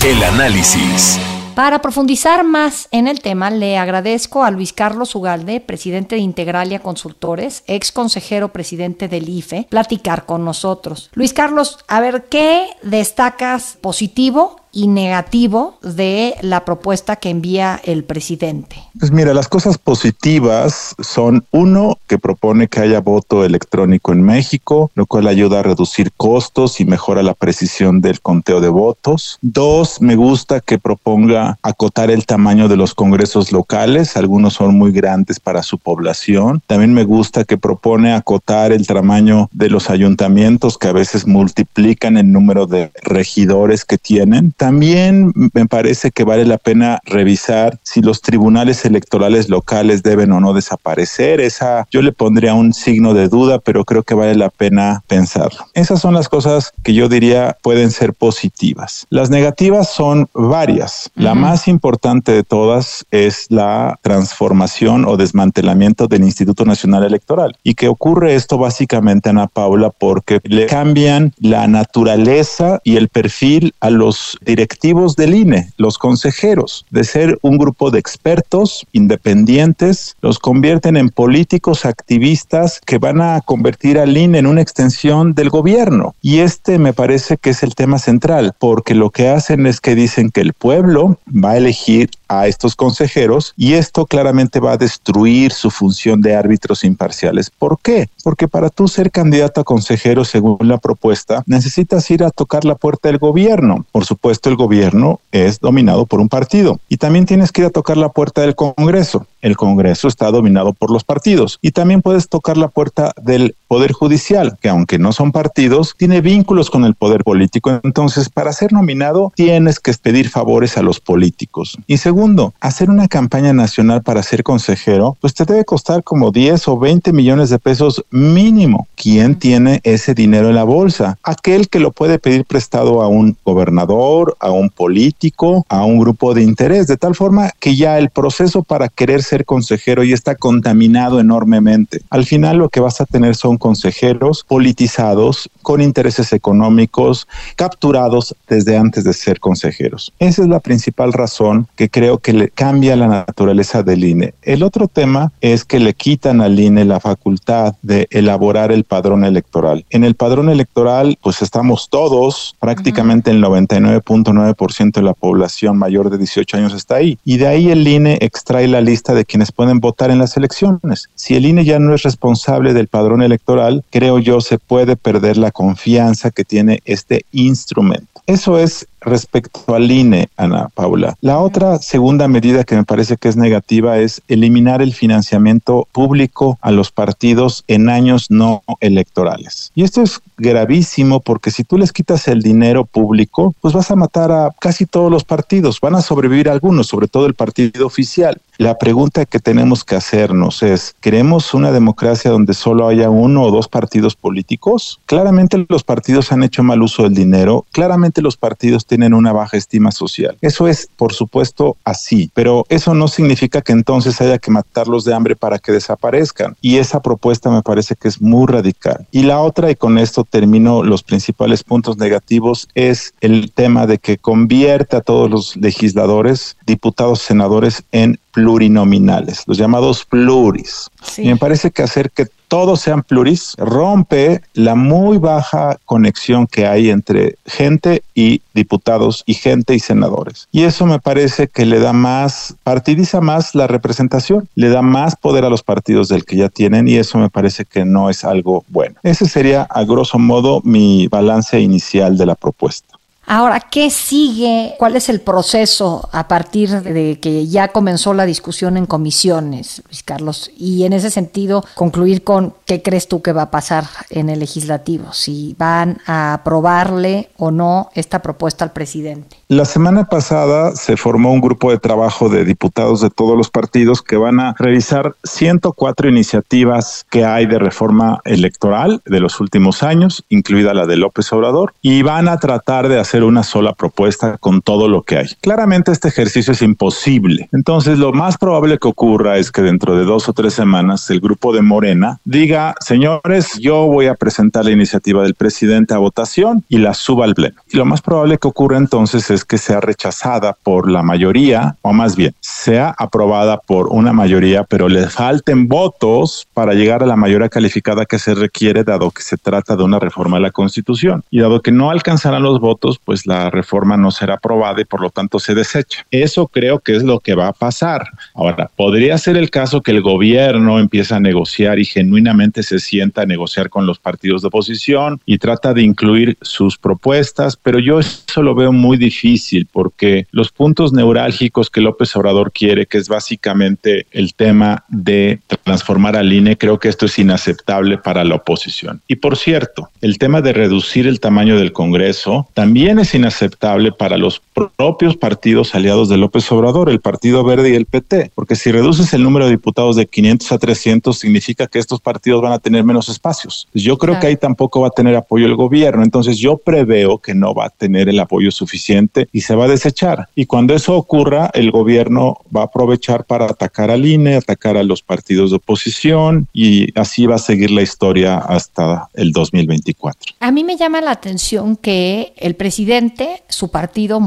El 0.05 0.21
análisis. 0.23 1.19
Para 1.55 1.81
profundizar 1.81 2.43
más 2.43 2.87
en 2.91 3.07
el 3.07 3.19
tema, 3.19 3.49
le 3.49 3.77
agradezco 3.79 4.43
a 4.43 4.51
Luis 4.51 4.73
Carlos 4.73 5.15
Ugalde, 5.15 5.59
presidente 5.59 6.15
de 6.15 6.21
Integralia 6.21 6.79
Consultores, 6.79 7.63
ex 7.65 7.91
consejero 7.91 8.53
presidente 8.53 9.07
del 9.07 9.27
IFE, 9.27 9.65
platicar 9.67 10.27
con 10.27 10.45
nosotros. 10.45 11.09
Luis 11.13 11.33
Carlos, 11.33 11.79
a 11.87 11.99
ver, 11.99 12.25
¿qué 12.29 12.67
destacas 12.83 13.79
positivo 13.81 14.57
y 14.77 14.85
negativo 14.85 15.79
de 15.81 16.35
la 16.41 16.63
propuesta 16.63 17.15
que 17.15 17.31
envía 17.31 17.81
el 17.83 18.03
presidente? 18.03 18.75
Pues 18.99 19.11
mira, 19.11 19.33
las 19.33 19.47
cosas 19.47 19.79
positivas 19.79 20.93
son 20.99 21.43
uno, 21.49 21.97
que 22.05 22.19
propone 22.19 22.67
que 22.67 22.81
haya 22.81 22.99
voto 22.99 23.43
electrónico 23.43 24.13
en 24.13 24.21
México, 24.21 24.91
lo 24.93 25.07
cual 25.07 25.25
ayuda 25.25 25.61
a 25.61 25.63
reducir 25.63 26.11
costos 26.15 26.79
y 26.79 26.85
mejora 26.85 27.23
la 27.23 27.33
precisión 27.33 28.01
del 28.01 28.21
conteo 28.21 28.61
de 28.61 28.69
votos. 28.69 29.39
Dos, 29.41 29.99
me 29.99 30.15
gusta 30.15 30.59
que 30.59 30.77
proponga 30.77 31.57
acotar 31.63 32.11
el 32.11 32.27
tamaño 32.27 32.67
de 32.67 32.77
los 32.77 32.93
congresos 32.93 33.51
locales, 33.51 34.15
algunos 34.15 34.53
son 34.53 34.77
muy 34.77 34.91
grandes 34.91 35.39
para 35.39 35.63
su 35.63 35.79
población. 35.79 36.61
También 36.67 36.93
me 36.93 37.03
gusta 37.03 37.45
que 37.45 37.57
propone 37.57 38.13
acotar 38.13 38.71
el 38.71 38.85
tamaño 38.85 39.49
de 39.53 39.71
los 39.71 39.89
ayuntamientos 39.89 40.77
que 40.77 40.87
a 40.87 40.93
veces 40.93 41.25
multiplican 41.25 42.17
el 42.17 42.31
número 42.31 42.67
de 42.67 42.91
regidores 43.01 43.83
que 43.83 43.97
tienen. 43.97 44.53
Me 44.71 45.65
parece 45.67 46.11
que 46.11 46.23
vale 46.23 46.45
la 46.45 46.57
pena 46.57 46.99
revisar 47.05 47.79
si 47.83 48.01
los 48.01 48.21
tribunales 48.21 48.85
electorales 48.85 49.49
locales 49.49 50.03
deben 50.03 50.31
o 50.31 50.39
no 50.39 50.53
desaparecer. 50.53 51.39
Esa 51.41 51.87
yo 51.91 52.01
le 52.01 52.11
pondría 52.11 52.53
un 52.53 52.73
signo 52.73 53.13
de 53.13 53.27
duda, 53.27 53.59
pero 53.59 53.85
creo 53.85 54.03
que 54.03 54.13
vale 54.13 54.35
la 54.35 54.49
pena 54.49 55.03
pensarlo. 55.07 55.65
Esas 55.73 56.01
son 56.01 56.13
las 56.13 56.29
cosas 56.29 56.73
que 56.83 56.93
yo 56.93 57.09
diría 57.09 57.57
pueden 57.61 57.91
ser 57.91 58.13
positivas. 58.13 59.05
Las 59.09 59.29
negativas 59.29 59.89
son 59.89 60.27
varias. 60.33 61.09
La 61.15 61.35
más 61.35 61.67
importante 61.67 62.31
de 62.31 62.43
todas 62.43 63.05
es 63.11 63.47
la 63.49 63.99
transformación 64.01 65.05
o 65.05 65.17
desmantelamiento 65.17 66.07
del 66.07 66.23
Instituto 66.23 66.65
Nacional 66.65 67.03
Electoral. 67.03 67.57
Y 67.63 67.75
que 67.75 67.87
ocurre 67.87 68.35
esto 68.35 68.57
básicamente, 68.57 69.29
Ana 69.29 69.47
Paula, 69.47 69.89
porque 69.89 70.39
le 70.43 70.65
cambian 70.65 71.33
la 71.39 71.67
naturaleza 71.67 72.79
y 72.83 72.97
el 72.97 73.09
perfil 73.09 73.73
a 73.79 73.89
los 73.89 74.37
directivos 74.57 75.15
del 75.15 75.35
INE, 75.35 75.69
los 75.77 75.99
consejeros, 75.99 76.87
de 76.89 77.03
ser 77.03 77.37
un 77.43 77.59
grupo 77.59 77.91
de 77.91 77.99
expertos 77.99 78.87
independientes, 78.91 80.15
los 80.19 80.39
convierten 80.39 80.97
en 80.97 81.09
políticos 81.09 81.85
activistas 81.85 82.81
que 82.83 82.97
van 82.97 83.21
a 83.21 83.39
convertir 83.41 83.99
al 83.99 84.17
INE 84.17 84.39
en 84.39 84.47
una 84.47 84.61
extensión 84.61 85.35
del 85.35 85.51
gobierno. 85.51 86.15
Y 86.23 86.39
este 86.39 86.79
me 86.79 86.91
parece 86.91 87.37
que 87.37 87.51
es 87.51 87.61
el 87.61 87.75
tema 87.75 87.99
central, 87.99 88.55
porque 88.57 88.95
lo 88.95 89.11
que 89.11 89.29
hacen 89.29 89.67
es 89.67 89.79
que 89.79 89.93
dicen 89.93 90.31
que 90.31 90.41
el 90.41 90.53
pueblo 90.53 91.19
va 91.27 91.51
a 91.51 91.57
elegir 91.57 92.09
a 92.27 92.47
estos 92.47 92.75
consejeros 92.75 93.53
y 93.57 93.73
esto 93.73 94.05
claramente 94.05 94.59
va 94.59 94.73
a 94.73 94.77
destruir 94.77 95.51
su 95.51 95.69
función 95.69 96.21
de 96.21 96.35
árbitros 96.35 96.83
imparciales. 96.83 97.49
¿Por 97.49 97.79
qué? 97.79 98.09
Porque 98.23 98.47
para 98.47 98.69
tú 98.69 98.87
ser 98.87 99.11
candidato 99.11 99.61
a 99.61 99.63
consejero 99.63 100.25
según 100.25 100.57
la 100.61 100.77
propuesta 100.77 101.43
necesitas 101.45 102.09
ir 102.11 102.23
a 102.23 102.31
tocar 102.31 102.65
la 102.65 102.75
puerta 102.75 103.09
del 103.09 103.17
gobierno. 103.17 103.85
Por 103.91 104.05
supuesto 104.05 104.49
el 104.49 104.55
gobierno 104.55 105.19
es 105.31 105.59
dominado 105.59 106.05
por 106.05 106.19
un 106.19 106.29
partido 106.29 106.79
y 106.89 106.97
también 106.97 107.25
tienes 107.25 107.51
que 107.51 107.61
ir 107.61 107.67
a 107.67 107.71
tocar 107.71 107.97
la 107.97 108.09
puerta 108.09 108.41
del 108.41 108.55
Congreso. 108.55 109.25
El 109.41 109.55
Congreso 109.55 110.07
está 110.07 110.31
dominado 110.31 110.73
por 110.73 110.91
los 110.91 111.03
partidos 111.03 111.59
y 111.61 111.71
también 111.71 112.01
puedes 112.01 112.27
tocar 112.27 112.57
la 112.57 112.67
puerta 112.67 113.13
del 113.21 113.55
Poder 113.67 113.91
Judicial, 113.91 114.57
que 114.61 114.69
aunque 114.69 114.97
no 114.97 115.11
son 115.11 115.31
partidos, 115.31 115.93
tiene 115.97 116.21
vínculos 116.21 116.69
con 116.69 116.85
el 116.85 116.95
poder 116.95 117.23
político. 117.23 117.79
Entonces, 117.83 118.29
para 118.29 118.53
ser 118.53 118.73
nominado, 118.73 119.31
tienes 119.35 119.79
que 119.79 119.93
pedir 119.93 120.29
favores 120.29 120.77
a 120.77 120.81
los 120.81 120.99
políticos. 120.99 121.77
Y 121.87 121.97
segundo, 122.17 122.55
hacer 122.61 122.89
una 122.89 123.07
campaña 123.07 123.53
nacional 123.53 124.01
para 124.01 124.23
ser 124.23 124.41
consejero, 124.41 125.15
pues 125.21 125.35
te 125.35 125.45
debe 125.45 125.63
costar 125.65 126.03
como 126.03 126.31
10 126.31 126.67
o 126.67 126.79
20 126.79 127.13
millones 127.13 127.51
de 127.51 127.59
pesos 127.59 128.03
mínimo. 128.09 128.87
¿Quién 128.95 129.35
tiene 129.35 129.81
ese 129.83 130.15
dinero 130.15 130.49
en 130.49 130.55
la 130.55 130.63
bolsa? 130.63 131.19
Aquel 131.21 131.69
que 131.69 131.79
lo 131.79 131.91
puede 131.91 132.17
pedir 132.17 132.43
prestado 132.45 133.03
a 133.03 133.07
un 133.07 133.37
gobernador, 133.45 134.35
a 134.39 134.49
un 134.49 134.71
político, 134.71 135.63
a 135.69 135.85
un 135.85 135.99
grupo 135.99 136.33
de 136.33 136.41
interés, 136.41 136.87
de 136.87 136.97
tal 136.97 137.13
forma 137.13 137.51
que 137.59 137.75
ya 137.75 137.99
el 137.99 138.09
proceso 138.09 138.63
para 138.63 138.89
querer 138.89 139.21
ser 139.21 139.45
consejero 139.45 140.03
ya 140.03 140.15
está 140.15 140.33
contaminado 140.33 141.19
enormemente. 141.19 142.01
Al 142.09 142.25
final 142.25 142.57
lo 142.57 142.69
que 142.69 142.79
vas 142.79 142.99
a 142.99 143.05
tener 143.05 143.35
son 143.35 143.57
consejeros 143.57 144.43
politizados 144.47 145.51
con 145.61 145.81
intereses 145.81 146.33
económicos 146.33 147.27
capturados 147.55 148.35
desde 148.49 148.75
antes 148.75 149.03
de 149.03 149.13
ser 149.13 149.39
consejeros. 149.39 150.11
Esa 150.17 150.41
es 150.41 150.47
la 150.47 150.61
principal 150.61 151.13
razón 151.13 151.67
que 151.75 151.89
creo 151.89 152.06
que 152.15 152.31
le 152.31 152.49
cambia 152.49 152.95
la 152.95 153.07
naturaleza 153.07 153.83
del 153.83 154.05
INE. 154.05 154.33
El 154.41 154.63
otro 154.63 154.87
tema 154.87 155.33
es 155.41 155.65
que 155.65 155.81
le 155.81 155.93
quitan 155.93 156.39
al 156.41 156.57
INE 156.57 156.85
la 156.85 157.01
facultad 157.01 157.75
de 157.81 158.07
elaborar 158.11 158.71
el 158.71 158.85
padrón 158.85 159.25
electoral. 159.25 159.85
En 159.89 160.05
el 160.05 160.15
padrón 160.15 160.49
electoral 160.49 161.17
pues 161.21 161.41
estamos 161.41 161.89
todos, 161.89 162.55
prácticamente 162.59 163.31
el 163.31 163.43
99.9% 163.43 164.91
de 164.93 165.01
la 165.01 165.13
población 165.13 165.77
mayor 165.77 166.09
de 166.09 166.17
18 166.17 166.57
años 166.57 166.73
está 166.73 166.95
ahí 166.95 167.19
y 167.25 167.37
de 167.37 167.47
ahí 167.47 167.69
el 167.69 167.87
INE 167.87 168.17
extrae 168.21 168.67
la 168.67 168.81
lista 168.81 169.13
de 169.13 169.25
quienes 169.25 169.51
pueden 169.51 169.79
votar 169.79 170.11
en 170.11 170.19
las 170.19 170.37
elecciones. 170.37 171.09
Si 171.15 171.35
el 171.35 171.45
INE 171.45 171.65
ya 171.65 171.79
no 171.79 171.93
es 171.93 172.03
responsable 172.03 172.73
del 172.73 172.87
padrón 172.87 173.21
electoral, 173.21 173.83
creo 173.89 174.19
yo 174.19 174.39
se 174.41 174.57
puede 174.57 174.95
perder 174.95 175.37
la 175.37 175.51
confianza 175.51 176.31
que 176.31 176.45
tiene 176.45 176.81
este 176.85 177.25
instrumento. 177.31 178.07
Eso 178.25 178.59
es 178.59 178.87
respecto 179.07 179.73
al 179.73 179.89
INE, 179.89 180.29
Ana 180.37 180.69
Paula. 180.73 181.15
La 181.21 181.39
otra 181.39 181.79
segunda 181.79 182.27
medida 182.27 182.63
que 182.63 182.75
me 182.75 182.83
parece 182.83 183.17
que 183.17 183.29
es 183.29 183.37
negativa 183.37 183.97
es 183.97 184.21
eliminar 184.27 184.81
el 184.81 184.93
financiamiento 184.93 185.87
público 185.91 186.57
a 186.61 186.71
los 186.71 186.91
partidos 186.91 187.63
en 187.67 187.89
años 187.89 188.29
no 188.29 188.63
electorales. 188.79 189.71
Y 189.75 189.83
esto 189.83 190.01
es 190.01 190.19
gravísimo 190.37 191.19
porque 191.19 191.51
si 191.51 191.63
tú 191.63 191.77
les 191.77 191.91
quitas 191.91 192.27
el 192.27 192.41
dinero 192.41 192.85
público, 192.85 193.55
pues 193.61 193.73
vas 193.73 193.89
a 193.91 193.95
matar 193.95 194.31
a 194.31 194.51
casi 194.59 194.85
todos 194.85 195.11
los 195.11 195.23
partidos, 195.23 195.79
van 195.79 195.95
a 195.95 196.01
sobrevivir 196.01 196.49
algunos, 196.49 196.87
sobre 196.87 197.07
todo 197.07 197.25
el 197.25 197.33
partido 197.33 197.85
oficial. 197.85 198.39
La 198.57 198.79
pregunta 198.79 199.25
que 199.25 199.39
tenemos 199.39 199.83
que 199.83 199.95
hacernos 199.95 200.63
es, 200.63 200.95
¿queremos 200.99 201.53
una 201.53 201.71
democracia 201.71 202.31
donde 202.31 202.55
solo 202.55 202.87
haya 202.87 203.09
uno 203.09 203.43
o 203.43 203.51
dos 203.51 203.67
partidos 203.67 204.15
políticos? 204.15 204.99
Claramente 205.05 205.63
los 205.69 205.83
partidos 205.83 206.31
han 206.31 206.41
hecho 206.41 206.63
mal 206.63 206.81
uso 206.81 207.03
del 207.03 207.13
dinero, 207.13 207.65
claramente 207.71 208.23
los 208.23 208.35
partidos 208.35 208.87
tienen 208.87 209.13
una 209.13 209.31
baja 209.31 209.57
estima 209.57 209.91
social. 209.91 210.37
Eso 210.41 210.67
es, 210.67 210.89
por 210.95 211.13
supuesto, 211.13 211.77
así, 211.83 212.31
pero 212.33 212.65
eso 212.69 212.95
no 212.95 213.07
significa 213.07 213.61
que 213.61 213.73
entonces 213.73 214.19
haya 214.21 214.39
que 214.39 214.49
matarlos 214.49 215.05
de 215.05 215.13
hambre 215.13 215.35
para 215.35 215.59
que 215.59 215.71
desaparezcan. 215.71 216.55
Y 216.59 216.77
esa 216.77 216.99
propuesta 216.99 217.51
me 217.51 217.61
parece 217.61 217.95
que 217.95 218.07
es 218.07 218.19
muy 218.19 218.47
radical. 218.47 219.05
Y 219.11 219.21
la 219.21 219.39
otra, 219.39 219.69
y 219.69 219.75
con 219.75 219.99
esto 219.99 220.23
termino 220.23 220.83
los 220.83 221.03
principales 221.03 221.63
puntos 221.63 221.97
negativos, 221.97 222.67
es 222.73 223.13
el 223.21 223.51
tema 223.51 223.85
de 223.85 223.99
que 223.99 224.17
convierte 224.17 224.95
a 224.95 225.01
todos 225.01 225.29
los 225.29 225.55
legisladores, 225.57 226.57
diputados, 226.65 227.21
senadores 227.21 227.83
en 227.91 228.19
plurinominales, 228.37 229.45
los 229.47 229.57
llamados 229.57 230.05
pluris. 230.05 230.91
Y 231.17 231.27
me 231.27 231.37
parece 231.37 231.71
que 231.71 231.81
hacer 231.81 232.11
que 232.11 232.27
todos 232.47 232.81
sean 232.81 233.01
pluris 233.01 233.55
rompe 233.57 234.43
la 234.53 234.75
muy 234.75 235.17
baja 235.17 235.79
conexión 235.85 236.45
que 236.45 236.67
hay 236.67 236.91
entre 236.91 237.35
gente 237.47 238.03
y 238.13 238.43
diputados 238.53 239.23
y 239.25 239.33
gente 239.33 239.73
y 239.73 239.79
senadores. 239.79 240.47
Y 240.51 240.65
eso 240.65 240.85
me 240.85 240.99
parece 240.99 241.47
que 241.47 241.65
le 241.65 241.79
da 241.79 241.93
más, 241.93 242.55
partidiza 242.63 243.21
más 243.21 243.55
la 243.55 243.65
representación, 243.65 244.47
le 244.53 244.69
da 244.69 244.83
más 244.83 245.15
poder 245.15 245.43
a 245.43 245.49
los 245.49 245.63
partidos 245.63 246.07
del 246.07 246.23
que 246.23 246.37
ya 246.37 246.49
tienen 246.49 246.87
y 246.87 246.97
eso 246.97 247.17
me 247.17 247.31
parece 247.31 247.65
que 247.65 247.85
no 247.85 248.11
es 248.11 248.23
algo 248.23 248.63
bueno. 248.67 248.97
Ese 249.01 249.25
sería 249.25 249.63
a 249.63 249.83
grosso 249.83 250.19
modo 250.19 250.61
mi 250.63 251.07
balance 251.07 251.59
inicial 251.59 252.19
de 252.19 252.27
la 252.27 252.35
propuesta. 252.35 252.96
Ahora, 253.29 253.59
¿qué 253.59 253.89
sigue? 253.89 254.75
¿Cuál 254.79 254.95
es 254.95 255.09
el 255.09 255.19
proceso 255.19 256.07
a 256.13 256.29
partir 256.29 256.69
de 256.81 257.19
que 257.19 257.45
ya 257.45 257.67
comenzó 257.67 258.13
la 258.13 258.25
discusión 258.25 258.77
en 258.77 258.85
comisiones, 258.85 259.83
Luis 259.85 260.01
Carlos? 260.01 260.49
Y 260.57 260.85
en 260.85 260.93
ese 260.93 261.11
sentido, 261.11 261.65
concluir 261.75 262.23
con 262.23 262.53
qué 262.63 262.81
crees 262.81 263.09
tú 263.09 263.21
que 263.21 263.33
va 263.33 263.41
a 263.41 263.51
pasar 263.51 263.83
en 264.11 264.29
el 264.29 264.39
legislativo, 264.39 265.11
si 265.11 265.57
van 265.59 265.97
a 266.05 266.35
aprobarle 266.35 267.29
o 267.35 267.51
no 267.51 267.89
esta 267.95 268.21
propuesta 268.21 268.63
al 268.63 268.71
presidente. 268.71 269.35
La 269.49 269.63
semana 269.63 270.03
pasada 270.03 270.75
se 270.75 270.97
formó 270.97 271.31
un 271.31 271.39
grupo 271.39 271.71
de 271.71 271.77
trabajo 271.77 272.27
de 272.27 272.43
diputados 272.43 272.99
de 272.99 273.09
todos 273.09 273.37
los 273.37 273.49
partidos 273.49 274.01
que 274.01 274.17
van 274.17 274.41
a 274.41 274.53
revisar 274.59 275.15
104 275.23 276.09
iniciativas 276.09 277.05
que 277.09 277.23
hay 277.23 277.45
de 277.45 277.57
reforma 277.57 278.19
electoral 278.25 279.01
de 279.05 279.21
los 279.21 279.39
últimos 279.39 279.83
años, 279.83 280.25
incluida 280.27 280.73
la 280.73 280.85
de 280.85 280.97
López 280.97 281.31
Obrador, 281.31 281.73
y 281.81 282.01
van 282.01 282.27
a 282.27 282.39
tratar 282.39 282.89
de 282.89 282.99
hacer 282.99 283.23
una 283.23 283.41
sola 283.43 283.71
propuesta 283.71 284.37
con 284.37 284.61
todo 284.61 284.89
lo 284.89 285.03
que 285.03 285.17
hay. 285.19 285.27
Claramente 285.39 285.93
este 285.93 286.09
ejercicio 286.09 286.51
es 286.51 286.61
imposible. 286.61 287.47
Entonces 287.53 287.99
lo 287.99 288.11
más 288.11 288.37
probable 288.37 288.77
que 288.77 288.89
ocurra 288.89 289.37
es 289.37 289.49
que 289.49 289.61
dentro 289.61 289.95
de 289.95 290.03
dos 290.03 290.27
o 290.27 290.33
tres 290.33 290.55
semanas 290.55 291.09
el 291.09 291.21
grupo 291.21 291.53
de 291.53 291.61
Morena 291.61 292.19
diga, 292.25 292.75
señores, 292.81 293.57
yo 293.61 293.85
voy 293.85 294.07
a 294.07 294.15
presentar 294.15 294.65
la 294.65 294.71
iniciativa 294.71 295.23
del 295.23 295.35
presidente 295.35 295.93
a 295.93 295.99
votación 295.99 296.65
y 296.67 296.79
la 296.79 296.93
suba 296.93 297.23
al 297.23 297.33
pleno. 297.33 297.55
Y 297.71 297.77
lo 297.77 297.85
más 297.85 298.01
probable 298.01 298.37
que 298.39 298.49
ocurra 298.49 298.75
entonces 298.75 299.36
es 299.37 299.45
que 299.45 299.57
sea 299.57 299.79
rechazada 299.79 300.53
por 300.63 300.89
la 300.89 301.03
mayoría, 301.03 301.75
o 301.81 301.93
más 301.93 302.15
bien, 302.15 302.33
sea 302.41 302.93
aprobada 302.97 303.57
por 303.57 303.87
una 303.89 304.11
mayoría, 304.13 304.63
pero 304.63 304.89
le 304.89 305.07
falten 305.07 305.67
votos 305.67 306.47
para 306.53 306.73
llegar 306.73 307.03
a 307.03 307.05
la 307.05 307.15
mayoría 307.15 307.49
calificada 307.49 308.05
que 308.05 308.19
se 308.19 308.33
requiere, 308.33 308.83
dado 308.83 309.11
que 309.11 309.21
se 309.21 309.37
trata 309.37 309.75
de 309.75 309.83
una 309.83 309.99
reforma 309.99 310.37
de 310.37 310.43
la 310.43 310.51
Constitución. 310.51 311.23
Y 311.29 311.39
dado 311.39 311.61
que 311.61 311.71
no 311.71 311.91
alcanzarán 311.91 312.43
los 312.43 312.59
votos, 312.59 312.99
pues 313.03 313.27
la 313.27 313.49
reforma 313.49 313.95
no 313.95 314.11
será 314.11 314.35
aprobada 314.35 314.81
y 314.81 314.85
por 314.85 315.01
lo 315.01 315.11
tanto 315.11 315.39
se 315.39 315.53
desecha. 315.53 316.05
Eso 316.09 316.47
creo 316.47 316.79
que 316.79 316.95
es 316.95 317.03
lo 317.03 317.19
que 317.19 317.35
va 317.35 317.47
a 317.47 317.53
pasar. 317.53 318.07
Ahora, 318.33 318.69
podría 318.75 319.17
ser 319.17 319.37
el 319.37 319.51
caso 319.51 319.81
que 319.81 319.91
el 319.91 320.01
gobierno 320.01 320.79
empiece 320.79 321.13
a 321.13 321.19
negociar 321.19 321.77
y 321.79 321.85
genuinamente 321.85 322.63
se 322.63 322.79
sienta 322.79 323.21
a 323.21 323.25
negociar 323.25 323.69
con 323.69 323.85
los 323.85 323.99
partidos 323.99 324.41
de 324.41 324.47
oposición 324.47 325.21
y 325.25 325.37
trata 325.37 325.73
de 325.73 325.83
incluir 325.83 326.37
sus 326.41 326.77
propuestas, 326.77 327.55
pero 327.55 327.77
yo 327.79 327.99
eso 327.99 328.41
lo 328.41 328.55
veo 328.55 328.71
muy 328.71 328.97
difícil 328.97 329.26
porque 329.71 330.27
los 330.31 330.51
puntos 330.51 330.93
neurálgicos 330.93 331.69
que 331.69 331.81
López 331.81 332.15
Obrador 332.15 332.51
quiere, 332.51 332.85
que 332.85 332.97
es 332.97 333.07
básicamente 333.07 334.05
el 334.11 334.33
tema 334.33 334.85
de 334.87 335.39
transformar 335.63 336.15
al 336.15 336.31
INE, 336.31 336.57
creo 336.57 336.79
que 336.79 336.89
esto 336.89 337.05
es 337.05 337.19
inaceptable 337.19 337.97
para 337.97 338.23
la 338.23 338.35
oposición. 338.35 339.01
Y 339.07 339.17
por 339.17 339.37
cierto, 339.37 339.89
el 340.01 340.17
tema 340.17 340.41
de 340.41 340.53
reducir 340.53 341.07
el 341.07 341.19
tamaño 341.19 341.57
del 341.57 341.73
Congreso 341.73 342.47
también 342.53 342.99
es 342.99 343.13
inaceptable 343.13 343.91
para 343.91 344.17
los 344.17 344.39
propios 344.75 345.15
partidos 345.15 345.75
aliados 345.75 346.09
de 346.09 346.17
López 346.17 346.51
Obrador, 346.51 346.89
el 346.89 346.99
Partido 346.99 347.43
Verde 347.43 347.69
y 347.69 347.75
el 347.75 347.85
PT, 347.85 348.31
porque 348.35 348.55
si 348.55 348.71
reduces 348.71 349.13
el 349.13 349.23
número 349.23 349.45
de 349.45 349.51
diputados 349.51 349.95
de 349.95 350.07
500 350.07 350.51
a 350.51 350.57
300 350.57 351.17
significa 351.17 351.67
que 351.67 351.79
estos 351.79 352.01
partidos 352.01 352.41
van 352.41 352.53
a 352.53 352.59
tener 352.59 352.83
menos 352.83 353.09
espacios. 353.09 353.67
Yo 353.73 353.97
creo 353.97 354.19
que 354.19 354.27
ahí 354.27 354.35
tampoco 354.35 354.81
va 354.81 354.87
a 354.87 354.91
tener 354.91 355.15
apoyo 355.15 355.45
el 355.45 355.55
gobierno, 355.55 356.03
entonces 356.03 356.37
yo 356.37 356.57
preveo 356.57 357.19
que 357.19 357.35
no 357.35 357.53
va 357.53 357.65
a 357.65 357.69
tener 357.69 358.09
el 358.09 358.19
apoyo 358.19 358.51
suficiente 358.51 359.27
y 359.31 359.41
se 359.41 359.55
va 359.55 359.65
a 359.65 359.67
desechar. 359.67 360.27
Y 360.35 360.45
cuando 360.45 360.73
eso 360.73 360.95
ocurra, 360.95 361.49
el 361.53 361.71
gobierno 361.71 362.37
va 362.55 362.61
a 362.61 362.65
aprovechar 362.65 363.25
para 363.25 363.45
atacar 363.45 363.91
al 363.91 364.05
INE, 364.05 364.35
atacar 364.35 364.77
a 364.77 364.83
los 364.83 365.01
partidos 365.01 365.51
de 365.51 365.57
oposición 365.57 366.47
y 366.53 366.97
así 366.99 367.25
va 367.25 367.35
a 367.35 367.39
seguir 367.39 367.71
la 367.71 367.81
historia 367.81 368.37
hasta 368.37 369.09
el 369.13 369.31
2024. 369.31 370.35
A 370.39 370.51
mí 370.51 370.63
me 370.63 370.77
llama 370.77 371.01
la 371.01 371.11
atención 371.11 371.75
que 371.75 372.33
el 372.37 372.55
presidente 372.55 373.43
su 373.49 373.69
partido 373.69 374.19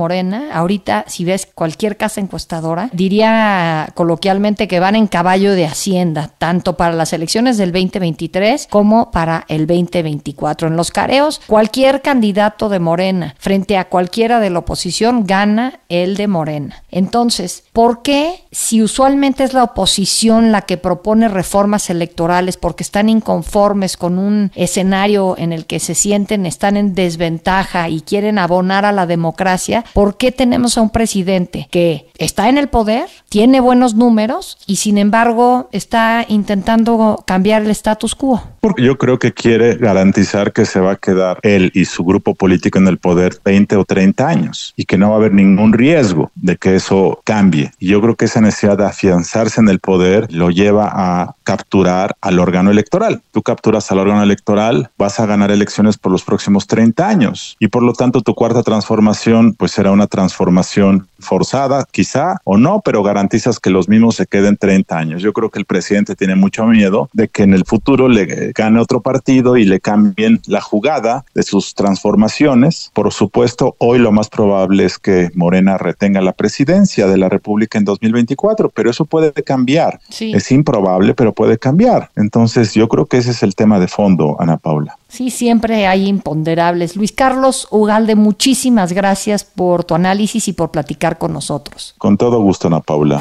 Ahorita 0.52 1.04
si 1.06 1.24
ves 1.24 1.46
cualquier 1.46 1.96
casa 1.96 2.20
encuestadora, 2.20 2.90
diría 2.92 3.90
coloquialmente 3.94 4.68
que 4.68 4.80
van 4.80 4.96
en 4.96 5.06
caballo 5.06 5.52
de 5.52 5.66
hacienda, 5.66 6.30
tanto 6.38 6.76
para 6.76 6.94
las 6.94 7.12
elecciones 7.12 7.56
del 7.56 7.72
2023 7.72 8.68
como 8.70 9.10
para 9.10 9.44
el 9.48 9.66
2024. 9.66 10.68
En 10.68 10.76
los 10.76 10.90
careos, 10.90 11.40
cualquier 11.46 12.02
candidato 12.02 12.68
de 12.68 12.80
Morena 12.80 13.34
frente 13.38 13.76
a 13.78 13.88
cualquiera 13.88 14.40
de 14.40 14.50
la 14.50 14.60
oposición 14.60 15.26
gana 15.26 15.80
el 15.88 16.16
de 16.16 16.28
Morena. 16.28 16.82
Entonces, 16.90 17.64
¿por 17.80 18.02
qué 18.02 18.44
si 18.52 18.82
usualmente 18.82 19.42
es 19.42 19.54
la 19.54 19.64
oposición 19.64 20.52
la 20.52 20.60
que 20.62 20.76
propone 20.76 21.28
reformas 21.28 21.88
electorales 21.88 22.58
porque 22.58 22.82
están 22.82 23.08
inconformes 23.08 23.96
con 23.96 24.18
un 24.18 24.52
escenario 24.54 25.34
en 25.38 25.54
el 25.54 25.64
que 25.64 25.80
se 25.80 25.94
sienten, 25.94 26.44
están 26.44 26.76
en 26.76 26.94
desventaja 26.94 27.88
y 27.88 28.02
quieren 28.02 28.38
abonar 28.38 28.84
a 28.84 28.92
la 28.92 29.06
democracia, 29.06 29.82
¿por 29.94 30.18
qué 30.18 30.30
tenemos 30.30 30.76
a 30.76 30.82
un 30.82 30.90
presidente 30.90 31.68
que 31.70 32.10
está 32.18 32.50
en 32.50 32.58
el 32.58 32.68
poder, 32.68 33.08
tiene 33.30 33.60
buenos 33.60 33.94
números 33.94 34.58
y 34.66 34.76
sin 34.76 34.98
embargo 34.98 35.70
está 35.72 36.26
intentando 36.28 37.24
cambiar 37.26 37.62
el 37.62 37.70
status 37.70 38.14
quo? 38.14 38.42
Porque 38.60 38.82
yo 38.82 38.98
creo 38.98 39.18
que 39.18 39.32
quiere 39.32 39.76
garantizar 39.76 40.52
que 40.52 40.66
se 40.66 40.80
va 40.80 40.92
a 40.92 40.96
quedar 40.96 41.38
él 41.42 41.70
y 41.74 41.86
su 41.86 42.04
grupo 42.04 42.34
político 42.34 42.78
en 42.78 42.88
el 42.88 42.98
poder 42.98 43.38
20 43.42 43.76
o 43.76 43.86
30 43.86 44.28
años 44.28 44.74
y 44.76 44.84
que 44.84 44.98
no 44.98 45.08
va 45.08 45.14
a 45.14 45.18
haber 45.18 45.32
ningún 45.32 45.72
riesgo 45.72 46.30
de 46.34 46.56
que 46.56 46.76
eso 46.76 47.20
cambie. 47.24 47.69
Y 47.78 47.88
yo 47.88 48.00
creo 48.00 48.16
que 48.16 48.26
esa 48.26 48.40
necesidad 48.40 48.78
de 48.78 48.86
afianzarse 48.86 49.60
en 49.60 49.68
el 49.68 49.80
poder 49.80 50.26
lo 50.30 50.50
lleva 50.50 50.90
a 50.92 51.34
capturar 51.44 52.16
al 52.20 52.38
órgano 52.38 52.70
electoral. 52.70 53.22
Tú 53.32 53.42
capturas 53.42 53.90
al 53.90 53.98
órgano 53.98 54.22
electoral, 54.22 54.90
vas 54.98 55.20
a 55.20 55.26
ganar 55.26 55.50
elecciones 55.50 55.98
por 55.98 56.12
los 56.12 56.24
próximos 56.24 56.66
30 56.66 57.08
años 57.08 57.56
y 57.58 57.68
por 57.68 57.82
lo 57.82 57.92
tanto 57.92 58.20
tu 58.20 58.34
cuarta 58.34 58.62
transformación 58.62 59.54
pues 59.54 59.72
será 59.72 59.90
una 59.90 60.06
transformación 60.06 61.08
forzada, 61.20 61.86
quizá 61.90 62.36
o 62.44 62.56
no, 62.56 62.80
pero 62.84 63.02
garantizas 63.02 63.58
que 63.58 63.70
los 63.70 63.88
mismos 63.88 64.16
se 64.16 64.26
queden 64.26 64.56
30 64.56 64.96
años. 64.96 65.22
Yo 65.22 65.32
creo 65.32 65.50
que 65.50 65.58
el 65.58 65.64
presidente 65.64 66.16
tiene 66.16 66.34
mucho 66.34 66.64
miedo 66.66 67.08
de 67.12 67.28
que 67.28 67.42
en 67.42 67.54
el 67.54 67.64
futuro 67.64 68.08
le 68.08 68.52
gane 68.52 68.80
otro 68.80 69.00
partido 69.00 69.56
y 69.56 69.64
le 69.64 69.80
cambien 69.80 70.40
la 70.46 70.60
jugada 70.60 71.24
de 71.34 71.42
sus 71.42 71.74
transformaciones. 71.74 72.90
Por 72.94 73.12
supuesto, 73.12 73.74
hoy 73.78 73.98
lo 73.98 74.12
más 74.12 74.28
probable 74.28 74.84
es 74.84 74.98
que 74.98 75.30
Morena 75.34 75.78
retenga 75.78 76.20
la 76.20 76.32
presidencia 76.32 77.06
de 77.06 77.18
la 77.18 77.28
República 77.28 77.78
en 77.78 77.84
2024, 77.84 78.70
pero 78.70 78.90
eso 78.90 79.04
puede 79.04 79.32
cambiar. 79.32 80.00
Es 80.18 80.50
improbable, 80.52 81.14
pero 81.14 81.32
puede 81.32 81.58
cambiar. 81.58 82.10
Entonces, 82.16 82.74
yo 82.74 82.88
creo 82.88 83.06
que 83.06 83.18
ese 83.18 83.30
es 83.30 83.42
el 83.42 83.54
tema 83.54 83.78
de 83.78 83.88
fondo, 83.88 84.36
Ana 84.40 84.56
Paula. 84.56 84.96
Sí, 85.10 85.30
siempre 85.30 85.88
hay 85.88 86.06
imponderables. 86.06 86.94
Luis 86.94 87.10
Carlos 87.10 87.66
Ugalde, 87.72 88.14
muchísimas 88.14 88.92
gracias 88.92 89.42
por 89.42 89.82
tu 89.82 89.96
análisis 89.96 90.46
y 90.46 90.52
por 90.52 90.70
platicar 90.70 91.18
con 91.18 91.32
nosotros. 91.32 91.96
Con 91.98 92.16
todo 92.16 92.40
gusto, 92.40 92.68
Ana 92.68 92.80
Paula. 92.80 93.20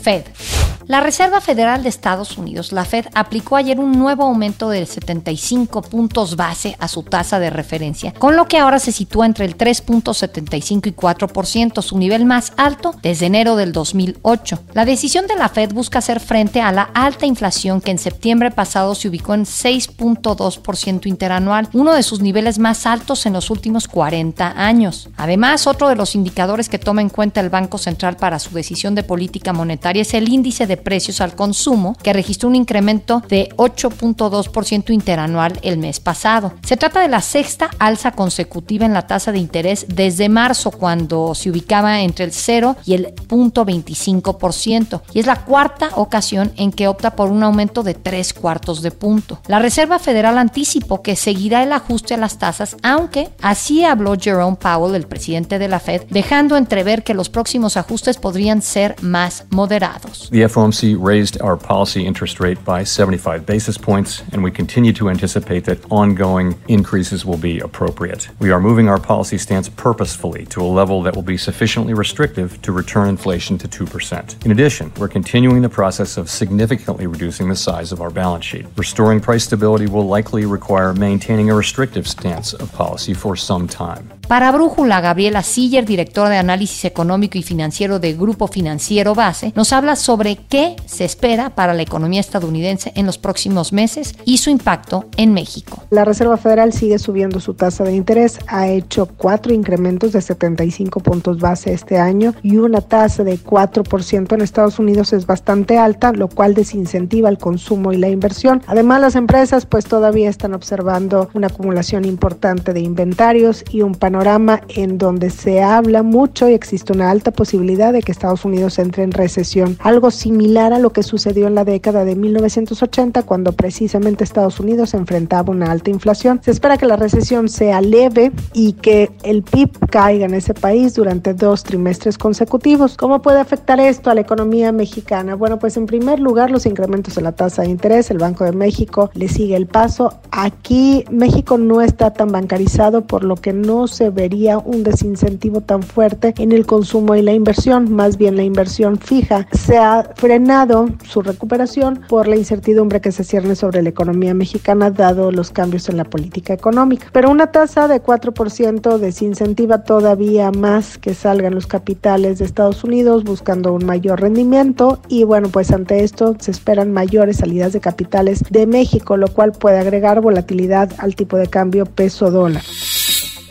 Fed. 0.00 0.49
La 0.90 0.98
Reserva 0.98 1.40
Federal 1.40 1.84
de 1.84 1.88
Estados 1.88 2.36
Unidos, 2.36 2.72
la 2.72 2.84
Fed, 2.84 3.06
aplicó 3.14 3.54
ayer 3.54 3.78
un 3.78 3.92
nuevo 3.92 4.24
aumento 4.24 4.70
de 4.70 4.84
75 4.84 5.82
puntos 5.82 6.34
base 6.34 6.74
a 6.80 6.88
su 6.88 7.04
tasa 7.04 7.38
de 7.38 7.48
referencia, 7.48 8.12
con 8.12 8.34
lo 8.34 8.48
que 8.48 8.58
ahora 8.58 8.80
se 8.80 8.90
sitúa 8.90 9.24
entre 9.24 9.44
el 9.44 9.56
3.75 9.56 10.88
y 10.88 10.92
4%, 10.92 11.80
su 11.82 11.96
nivel 11.96 12.24
más 12.24 12.52
alto 12.56 12.92
desde 13.02 13.26
enero 13.26 13.54
del 13.54 13.70
2008. 13.70 14.58
La 14.72 14.84
decisión 14.84 15.28
de 15.28 15.36
la 15.36 15.48
Fed 15.48 15.72
busca 15.72 16.00
hacer 16.00 16.18
frente 16.18 16.60
a 16.60 16.72
la 16.72 16.90
alta 16.92 17.24
inflación 17.24 17.80
que 17.80 17.92
en 17.92 17.98
septiembre 17.98 18.50
pasado 18.50 18.96
se 18.96 19.06
ubicó 19.06 19.34
en 19.34 19.44
6.2% 19.44 21.06
interanual, 21.06 21.68
uno 21.72 21.94
de 21.94 22.02
sus 22.02 22.18
niveles 22.20 22.58
más 22.58 22.84
altos 22.84 23.26
en 23.26 23.34
los 23.34 23.50
últimos 23.50 23.86
40 23.86 24.54
años. 24.56 25.08
Además, 25.16 25.68
otro 25.68 25.88
de 25.88 25.94
los 25.94 26.16
indicadores 26.16 26.68
que 26.68 26.80
toma 26.80 27.00
en 27.00 27.10
cuenta 27.10 27.40
el 27.40 27.48
Banco 27.48 27.78
Central 27.78 28.16
para 28.16 28.40
su 28.40 28.50
decisión 28.50 28.96
de 28.96 29.04
política 29.04 29.52
monetaria 29.52 30.02
es 30.02 30.14
el 30.14 30.28
índice 30.28 30.66
de 30.66 30.79
precios 30.80 31.20
al 31.20 31.34
consumo, 31.34 31.96
que 32.02 32.12
registró 32.12 32.48
un 32.48 32.56
incremento 32.56 33.22
de 33.28 33.48
8.2% 33.56 34.90
interanual 34.90 35.58
el 35.62 35.78
mes 35.78 36.00
pasado. 36.00 36.52
Se 36.64 36.76
trata 36.76 37.00
de 37.00 37.08
la 37.08 37.20
sexta 37.20 37.70
alza 37.78 38.12
consecutiva 38.12 38.86
en 38.86 38.94
la 38.94 39.06
tasa 39.06 39.32
de 39.32 39.38
interés 39.38 39.86
desde 39.88 40.28
marzo, 40.28 40.70
cuando 40.70 41.34
se 41.34 41.50
ubicaba 41.50 42.00
entre 42.00 42.24
el 42.24 42.32
0 42.32 42.76
y 42.84 42.94
el 42.94 43.14
0.25%, 43.28 45.02
y 45.12 45.20
es 45.20 45.26
la 45.26 45.44
cuarta 45.44 45.90
ocasión 45.96 46.52
en 46.56 46.72
que 46.72 46.88
opta 46.88 47.16
por 47.16 47.30
un 47.30 47.42
aumento 47.42 47.82
de 47.82 47.94
3 47.94 48.34
cuartos 48.34 48.82
de 48.82 48.90
punto. 48.90 49.40
La 49.46 49.58
Reserva 49.58 49.98
Federal 49.98 50.38
anticipó 50.38 51.02
que 51.02 51.16
seguirá 51.16 51.62
el 51.62 51.72
ajuste 51.72 52.14
a 52.14 52.18
las 52.18 52.38
tasas, 52.38 52.76
aunque 52.82 53.30
así 53.42 53.84
habló 53.84 54.14
Jerome 54.18 54.56
Powell, 54.56 54.94
el 54.94 55.06
presidente 55.06 55.58
de 55.58 55.68
la 55.68 55.80
Fed, 55.80 56.02
dejando 56.10 56.56
entrever 56.56 57.02
que 57.02 57.14
los 57.14 57.28
próximos 57.28 57.76
ajustes 57.76 58.16
podrían 58.16 58.62
ser 58.62 58.96
más 59.02 59.44
moderados. 59.50 60.28
FOMC 60.70 60.96
raised 61.00 61.40
our 61.42 61.56
policy 61.56 62.06
interest 62.06 62.38
rate 62.38 62.64
by 62.64 62.84
75 62.84 63.44
basis 63.44 63.76
points, 63.76 64.22
and 64.32 64.44
we 64.44 64.52
continue 64.52 64.92
to 64.92 65.10
anticipate 65.10 65.64
that 65.64 65.84
ongoing 65.90 66.56
increases 66.68 67.24
will 67.24 67.36
be 67.36 67.58
appropriate. 67.58 68.28
We 68.38 68.52
are 68.52 68.60
moving 68.60 68.88
our 68.88 69.00
policy 69.00 69.36
stance 69.36 69.68
purposefully 69.68 70.46
to 70.46 70.62
a 70.62 70.70
level 70.80 71.02
that 71.02 71.16
will 71.16 71.22
be 71.22 71.36
sufficiently 71.36 71.92
restrictive 71.92 72.62
to 72.62 72.70
return 72.70 73.08
inflation 73.08 73.58
to 73.58 73.66
2%. 73.68 74.44
In 74.46 74.52
addition, 74.52 74.92
we're 74.96 75.08
continuing 75.08 75.60
the 75.60 75.68
process 75.68 76.16
of 76.16 76.30
significantly 76.30 77.08
reducing 77.08 77.48
the 77.48 77.56
size 77.56 77.90
of 77.90 78.00
our 78.00 78.10
balance 78.10 78.44
sheet. 78.44 78.66
Restoring 78.76 79.18
price 79.18 79.42
stability 79.44 79.88
will 79.88 80.06
likely 80.06 80.44
require 80.44 80.94
maintaining 80.94 81.50
a 81.50 81.54
restrictive 81.54 82.06
stance 82.06 82.52
of 82.52 82.72
policy 82.72 83.12
for 83.12 83.34
some 83.34 83.66
time. 83.66 84.19
Para 84.30 84.52
Brújula, 84.52 85.00
Gabriela 85.00 85.42
Siller, 85.42 85.84
directora 85.84 86.30
de 86.30 86.36
análisis 86.36 86.84
económico 86.84 87.36
y 87.36 87.42
financiero 87.42 87.98
de 87.98 88.12
Grupo 88.12 88.46
Financiero 88.46 89.12
Base, 89.12 89.52
nos 89.56 89.72
habla 89.72 89.96
sobre 89.96 90.36
qué 90.36 90.76
se 90.86 91.04
espera 91.04 91.56
para 91.56 91.74
la 91.74 91.82
economía 91.82 92.20
estadounidense 92.20 92.92
en 92.94 93.06
los 93.06 93.18
próximos 93.18 93.72
meses 93.72 94.14
y 94.24 94.38
su 94.38 94.50
impacto 94.50 95.06
en 95.16 95.34
México. 95.34 95.82
La 95.90 96.04
Reserva 96.04 96.36
Federal 96.36 96.72
sigue 96.72 97.00
subiendo 97.00 97.40
su 97.40 97.54
tasa 97.54 97.82
de 97.82 97.96
interés, 97.96 98.38
ha 98.46 98.68
hecho 98.68 99.06
cuatro 99.16 99.52
incrementos 99.52 100.12
de 100.12 100.20
75 100.20 101.00
puntos 101.00 101.40
base 101.40 101.72
este 101.72 101.98
año 101.98 102.32
y 102.40 102.58
una 102.58 102.82
tasa 102.82 103.24
de 103.24 103.36
4% 103.36 104.32
en 104.32 104.42
Estados 104.42 104.78
Unidos 104.78 105.12
es 105.12 105.26
bastante 105.26 105.76
alta, 105.76 106.12
lo 106.12 106.28
cual 106.28 106.54
desincentiva 106.54 107.28
el 107.28 107.38
consumo 107.38 107.92
y 107.92 107.96
la 107.96 108.08
inversión. 108.08 108.62
Además, 108.68 109.00
las 109.00 109.16
empresas 109.16 109.66
pues 109.66 109.86
todavía 109.86 110.30
están 110.30 110.54
observando 110.54 111.28
una 111.34 111.48
acumulación 111.48 112.04
importante 112.04 112.72
de 112.72 112.78
inventarios 112.78 113.64
y 113.72 113.82
un 113.82 113.96
panorama 113.96 114.19
en 114.68 114.98
donde 114.98 115.30
se 115.30 115.62
habla 115.62 116.02
mucho 116.02 116.46
y 116.46 116.52
existe 116.52 116.92
una 116.92 117.10
alta 117.10 117.30
posibilidad 117.30 117.90
de 117.90 118.02
que 118.02 118.12
Estados 118.12 118.44
Unidos 118.44 118.78
entre 118.78 119.02
en 119.02 119.12
recesión, 119.12 119.78
algo 119.80 120.10
similar 120.10 120.74
a 120.74 120.78
lo 120.78 120.92
que 120.92 121.02
sucedió 121.02 121.46
en 121.46 121.54
la 121.54 121.64
década 121.64 122.04
de 122.04 122.16
1980 122.16 123.22
cuando 123.22 123.52
precisamente 123.52 124.22
Estados 124.22 124.60
Unidos 124.60 124.92
enfrentaba 124.92 125.50
una 125.50 125.70
alta 125.70 125.88
inflación. 125.90 126.38
Se 126.44 126.50
espera 126.50 126.76
que 126.76 126.84
la 126.84 126.96
recesión 126.96 127.48
sea 127.48 127.80
leve 127.80 128.30
y 128.52 128.74
que 128.74 129.10
el 129.22 129.42
PIB 129.42 129.70
caiga 129.90 130.26
en 130.26 130.34
ese 130.34 130.52
país 130.52 130.94
durante 130.94 131.32
dos 131.32 131.64
trimestres 131.64 132.18
consecutivos. 132.18 132.98
¿Cómo 132.98 133.22
puede 133.22 133.40
afectar 133.40 133.80
esto 133.80 134.10
a 134.10 134.14
la 134.14 134.20
economía 134.20 134.70
mexicana? 134.70 135.34
Bueno, 135.34 135.58
pues 135.58 135.78
en 135.78 135.86
primer 135.86 136.20
lugar 136.20 136.50
los 136.50 136.66
incrementos 136.66 137.14
de 137.14 137.22
la 137.22 137.32
tasa 137.32 137.62
de 137.62 137.70
interés, 137.70 138.10
el 138.10 138.18
Banco 138.18 138.44
de 138.44 138.52
México 138.52 139.10
le 139.14 139.28
sigue 139.28 139.56
el 139.56 139.66
paso. 139.66 140.12
Aquí 140.30 141.06
México 141.10 141.56
no 141.56 141.80
está 141.80 142.12
tan 142.12 142.30
bancarizado 142.32 143.06
por 143.06 143.24
lo 143.24 143.36
que 143.36 143.54
no 143.54 143.88
se 143.88 144.09
vería 144.10 144.58
un 144.58 144.82
desincentivo 144.82 145.60
tan 145.60 145.82
fuerte 145.82 146.34
en 146.38 146.52
el 146.52 146.66
consumo 146.66 147.14
y 147.14 147.22
la 147.22 147.32
inversión, 147.32 147.92
más 147.92 148.16
bien 148.16 148.36
la 148.36 148.42
inversión 148.42 148.98
fija. 148.98 149.46
Se 149.52 149.78
ha 149.78 150.10
frenado 150.14 150.88
su 151.04 151.22
recuperación 151.22 152.00
por 152.08 152.28
la 152.28 152.36
incertidumbre 152.36 153.00
que 153.00 153.12
se 153.12 153.24
cierne 153.24 153.54
sobre 153.54 153.82
la 153.82 153.90
economía 153.90 154.34
mexicana 154.34 154.90
dado 154.90 155.30
los 155.32 155.50
cambios 155.50 155.88
en 155.88 155.96
la 155.96 156.04
política 156.04 156.52
económica. 156.52 157.08
Pero 157.12 157.30
una 157.30 157.52
tasa 157.52 157.88
de 157.88 158.02
4% 158.02 158.98
desincentiva 158.98 159.84
todavía 159.84 160.50
más 160.50 160.98
que 160.98 161.14
salgan 161.14 161.54
los 161.54 161.66
capitales 161.66 162.38
de 162.38 162.44
Estados 162.44 162.84
Unidos 162.84 163.24
buscando 163.24 163.72
un 163.72 163.84
mayor 163.84 164.20
rendimiento 164.20 165.00
y 165.08 165.24
bueno, 165.24 165.48
pues 165.48 165.70
ante 165.70 166.02
esto 166.04 166.36
se 166.38 166.50
esperan 166.50 166.92
mayores 166.92 167.38
salidas 167.38 167.72
de 167.72 167.80
capitales 167.80 168.44
de 168.50 168.66
México, 168.66 169.16
lo 169.16 169.28
cual 169.28 169.52
puede 169.52 169.78
agregar 169.78 170.20
volatilidad 170.20 170.92
al 170.98 171.14
tipo 171.14 171.36
de 171.36 171.46
cambio 171.46 171.86
peso 171.86 172.30
dólar. 172.30 172.62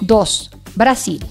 2. 0.01 0.51
Brasil. 0.75 1.25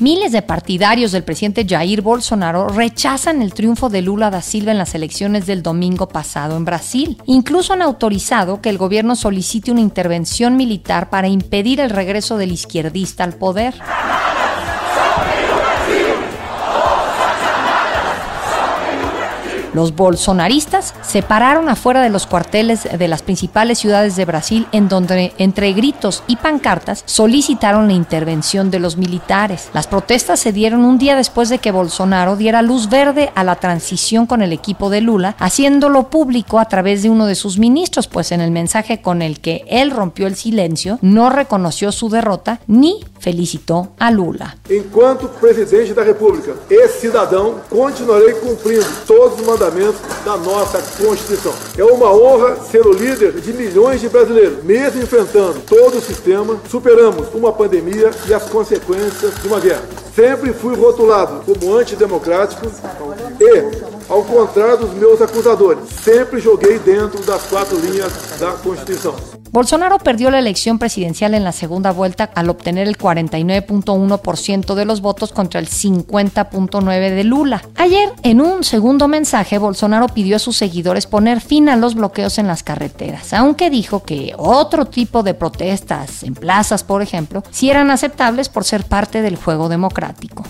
Miles 0.00 0.30
de 0.30 0.42
partidarios 0.42 1.10
del 1.10 1.24
presidente 1.24 1.66
Jair 1.68 2.02
Bolsonaro 2.02 2.68
rechazan 2.68 3.42
el 3.42 3.52
triunfo 3.52 3.88
de 3.88 4.00
Lula 4.00 4.30
da 4.30 4.42
Silva 4.42 4.70
en 4.70 4.78
las 4.78 4.94
elecciones 4.94 5.46
del 5.46 5.62
domingo 5.62 6.08
pasado 6.08 6.56
en 6.56 6.64
Brasil. 6.64 7.20
Incluso 7.26 7.72
han 7.72 7.82
autorizado 7.82 8.60
que 8.60 8.70
el 8.70 8.78
gobierno 8.78 9.16
solicite 9.16 9.72
una 9.72 9.80
intervención 9.80 10.56
militar 10.56 11.10
para 11.10 11.28
impedir 11.28 11.80
el 11.80 11.90
regreso 11.90 12.36
del 12.36 12.52
izquierdista 12.52 13.24
al 13.24 13.34
poder. 13.34 13.74
Los 19.78 19.94
bolsonaristas 19.94 20.92
se 21.02 21.22
pararon 21.22 21.68
afuera 21.68 22.02
de 22.02 22.10
los 22.10 22.26
cuarteles 22.26 22.88
de 22.98 23.06
las 23.06 23.22
principales 23.22 23.78
ciudades 23.78 24.16
de 24.16 24.24
Brasil 24.24 24.66
en 24.72 24.88
donde 24.88 25.32
entre 25.38 25.72
gritos 25.72 26.24
y 26.26 26.34
pancartas 26.34 27.04
solicitaron 27.06 27.86
la 27.86 27.92
intervención 27.92 28.72
de 28.72 28.80
los 28.80 28.96
militares. 28.96 29.70
Las 29.74 29.86
protestas 29.86 30.40
se 30.40 30.50
dieron 30.50 30.84
un 30.84 30.98
día 30.98 31.14
después 31.14 31.48
de 31.48 31.60
que 31.60 31.70
Bolsonaro 31.70 32.34
diera 32.34 32.60
luz 32.60 32.88
verde 32.88 33.30
a 33.36 33.44
la 33.44 33.54
transición 33.54 34.26
con 34.26 34.42
el 34.42 34.52
equipo 34.52 34.90
de 34.90 35.00
Lula, 35.00 35.36
haciéndolo 35.38 36.10
público 36.10 36.58
a 36.58 36.64
través 36.64 37.04
de 37.04 37.10
uno 37.10 37.26
de 37.26 37.36
sus 37.36 37.56
ministros, 37.60 38.08
pues 38.08 38.32
en 38.32 38.40
el 38.40 38.50
mensaje 38.50 39.00
con 39.00 39.22
el 39.22 39.38
que 39.38 39.64
él 39.68 39.92
rompió 39.92 40.26
el 40.26 40.34
silencio 40.34 40.98
no 41.02 41.30
reconoció 41.30 41.92
su 41.92 42.08
derrota 42.08 42.58
ni 42.66 43.04
felicitó 43.20 43.92
a 43.98 44.10
Lula. 44.10 44.56
Enquanto 44.68 45.28
presidente 45.28 45.94
da 45.94 46.02
República, 46.02 46.54
esse 46.68 47.00
cidadão 47.00 47.60
continuarei 47.70 48.34
cumprindo 48.34 48.86
todos 49.06 49.38
os 49.38 49.46
da 50.24 50.36
nossa 50.36 50.82
Constituição. 51.02 51.52
É 51.76 51.84
uma 51.84 52.12
honra 52.12 52.56
ser 52.70 52.86
o 52.86 52.92
líder 52.92 53.32
de 53.32 53.52
milhões 53.52 54.00
de 54.00 54.08
brasileiros. 54.08 54.62
Mesmo 54.64 55.02
enfrentando 55.02 55.60
todo 55.66 55.98
o 55.98 56.02
sistema, 56.02 56.60
superamos 56.68 57.28
uma 57.34 57.52
pandemia 57.52 58.10
e 58.26 58.34
as 58.34 58.44
consequências 58.44 59.34
de 59.40 59.48
uma 59.48 59.60
guerra. 59.60 60.07
Sempre 60.18 60.52
fui 60.52 60.74
rotulado 60.74 61.44
como 61.44 61.78
antidemocrático 61.78 62.66
e, 63.38 63.70
ao 64.08 64.24
contrário 64.24 64.78
dos 64.78 64.94
meus 64.94 65.22
acusadores, 65.22 65.88
sempre 65.90 66.40
joguei 66.40 66.76
dentro 66.80 67.22
das 67.22 67.42
quatro 67.44 67.78
linhas 67.78 68.12
da 68.40 68.50
Constituição. 68.54 69.14
Bolsonaro 69.50 69.98
perdió 69.98 70.30
la 70.30 70.38
elección 70.38 70.78
presidencial 70.78 71.34
en 71.34 71.42
la 71.42 71.52
segunda 71.52 71.90
vuelta 71.90 72.30
al 72.34 72.50
obtener 72.50 72.86
el 72.86 72.98
49.1% 72.98 74.74
de 74.74 74.84
los 74.84 75.00
votos 75.00 75.32
contra 75.32 75.58
el 75.58 75.68
50.9% 75.68 77.14
de 77.14 77.24
Lula. 77.24 77.62
Ayer, 77.76 78.12
en 78.22 78.40
un 78.40 78.62
segundo 78.62 79.08
mensaje, 79.08 79.58
Bolsonaro 79.58 80.08
pidió 80.08 80.36
a 80.36 80.38
sus 80.38 80.56
seguidores 80.56 81.06
poner 81.06 81.40
fin 81.40 81.68
a 81.68 81.76
los 81.76 81.94
bloqueos 81.94 82.38
en 82.38 82.46
las 82.46 82.62
carreteras, 82.62 83.32
aunque 83.32 83.70
dijo 83.70 84.02
que 84.02 84.34
otro 84.36 84.84
tipo 84.84 85.22
de 85.22 85.34
protestas 85.34 86.22
en 86.22 86.34
plazas, 86.34 86.84
por 86.84 87.00
ejemplo, 87.00 87.42
sí 87.50 87.70
eran 87.70 87.90
aceptables 87.90 88.48
por 88.48 88.64
ser 88.64 88.84
parte 88.84 89.22
del 89.22 89.36
juego 89.36 89.68
democrático. 89.68 90.07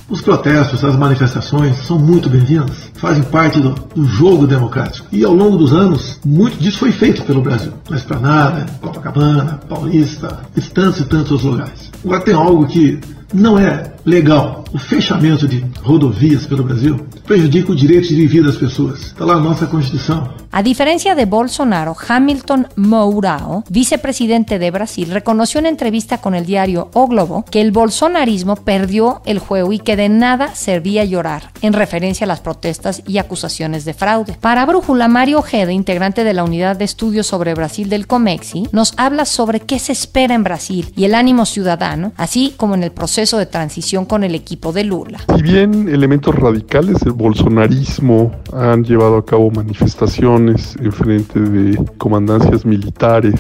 Los 0.08 0.22
protestos, 0.22 0.82
las 0.82 0.98
manifestaciones 0.98 1.78
son 1.78 2.04
muy 2.04 2.20
bem-vindas, 2.20 2.90
fazem 2.94 3.22
parte 3.24 3.60
do, 3.60 3.74
do 3.94 4.04
jogo 4.04 4.46
democrático. 4.46 5.06
E 5.12 5.24
ao 5.24 5.34
longo 5.34 5.56
dos 5.56 5.72
anos, 5.72 6.18
muito 6.24 6.56
disso 6.58 6.78
foi 6.78 6.92
feito 6.92 7.24
pelo 7.24 7.42
Brasil. 7.42 7.72
Na 7.90 7.96
Esplanada, 7.96 8.66
Copacabana, 8.80 9.60
Paulista 9.68 10.40
e 10.56 10.60
tantos 10.60 11.00
e 11.00 11.04
tantos 11.04 11.42
lugares. 11.42 11.90
Agora 12.04 12.20
tem 12.20 12.34
algo 12.34 12.66
que 12.66 13.00
não 13.34 13.58
é 13.58 13.92
legal. 14.04 14.64
O 14.72 14.78
fechamento 14.78 15.46
de 15.46 15.64
rodovias 15.82 16.46
pelo 16.46 16.64
Brasil 16.64 17.06
prejudica 17.26 17.72
o 17.72 17.76
direito 17.76 18.08
de 18.08 18.14
viver 18.14 18.44
das 18.44 18.56
pessoas. 18.56 19.00
Está 19.00 19.24
lá 19.24 19.34
a 19.34 19.40
nossa 19.40 19.66
Constituição. 19.66 20.28
A 20.50 20.62
diferencia 20.62 21.14
de 21.14 21.26
Bolsonaro, 21.26 21.94
Hamilton 22.08 22.68
Mourao, 22.74 23.64
vicepresidente 23.68 24.58
de 24.58 24.70
Brasil, 24.70 25.10
reconoció 25.10 25.60
en 25.60 25.66
entrevista 25.66 26.18
con 26.18 26.34
el 26.34 26.46
diario 26.46 26.88
O 26.94 27.06
Globo 27.06 27.44
que 27.50 27.60
el 27.60 27.70
bolsonarismo 27.70 28.56
perdió 28.56 29.20
el 29.26 29.40
juego 29.40 29.72
y 29.74 29.78
que 29.78 29.94
de 29.94 30.08
nada 30.08 30.54
servía 30.54 31.04
llorar, 31.04 31.52
en 31.60 31.74
referencia 31.74 32.24
a 32.24 32.28
las 32.28 32.40
protestas 32.40 33.02
y 33.06 33.18
acusaciones 33.18 33.84
de 33.84 33.92
fraude. 33.92 34.38
Para 34.40 34.64
Brújula, 34.64 35.06
Mario 35.06 35.40
Ojeda, 35.40 35.70
integrante 35.70 36.24
de 36.24 36.32
la 36.32 36.44
Unidad 36.44 36.76
de 36.76 36.86
Estudios 36.86 37.26
sobre 37.26 37.54
Brasil 37.54 37.90
del 37.90 38.06
COMEXI, 38.06 38.68
nos 38.72 38.94
habla 38.96 39.26
sobre 39.26 39.60
qué 39.60 39.78
se 39.78 39.92
espera 39.92 40.34
en 40.34 40.44
Brasil 40.44 40.92
y 40.96 41.04
el 41.04 41.14
ánimo 41.14 41.44
ciudadano, 41.44 42.12
así 42.16 42.54
como 42.56 42.74
en 42.74 42.84
el 42.84 42.90
proceso 42.90 43.36
de 43.36 43.46
transición 43.46 44.06
con 44.06 44.24
el 44.24 44.34
equipo 44.34 44.72
de 44.72 44.84
Lula. 44.84 45.20
Si 45.36 45.42
bien 45.42 45.88
elementos 45.90 46.34
radicales 46.34 47.00
del 47.00 47.12
bolsonarismo 47.12 48.32
han 48.54 48.82
llevado 48.84 49.18
a 49.18 49.24
cabo 49.26 49.50
manifestaciones, 49.50 50.37
en 50.38 50.92
frente 50.92 51.40
de 51.40 51.76
comandancias 51.98 52.64
militares 52.64 53.34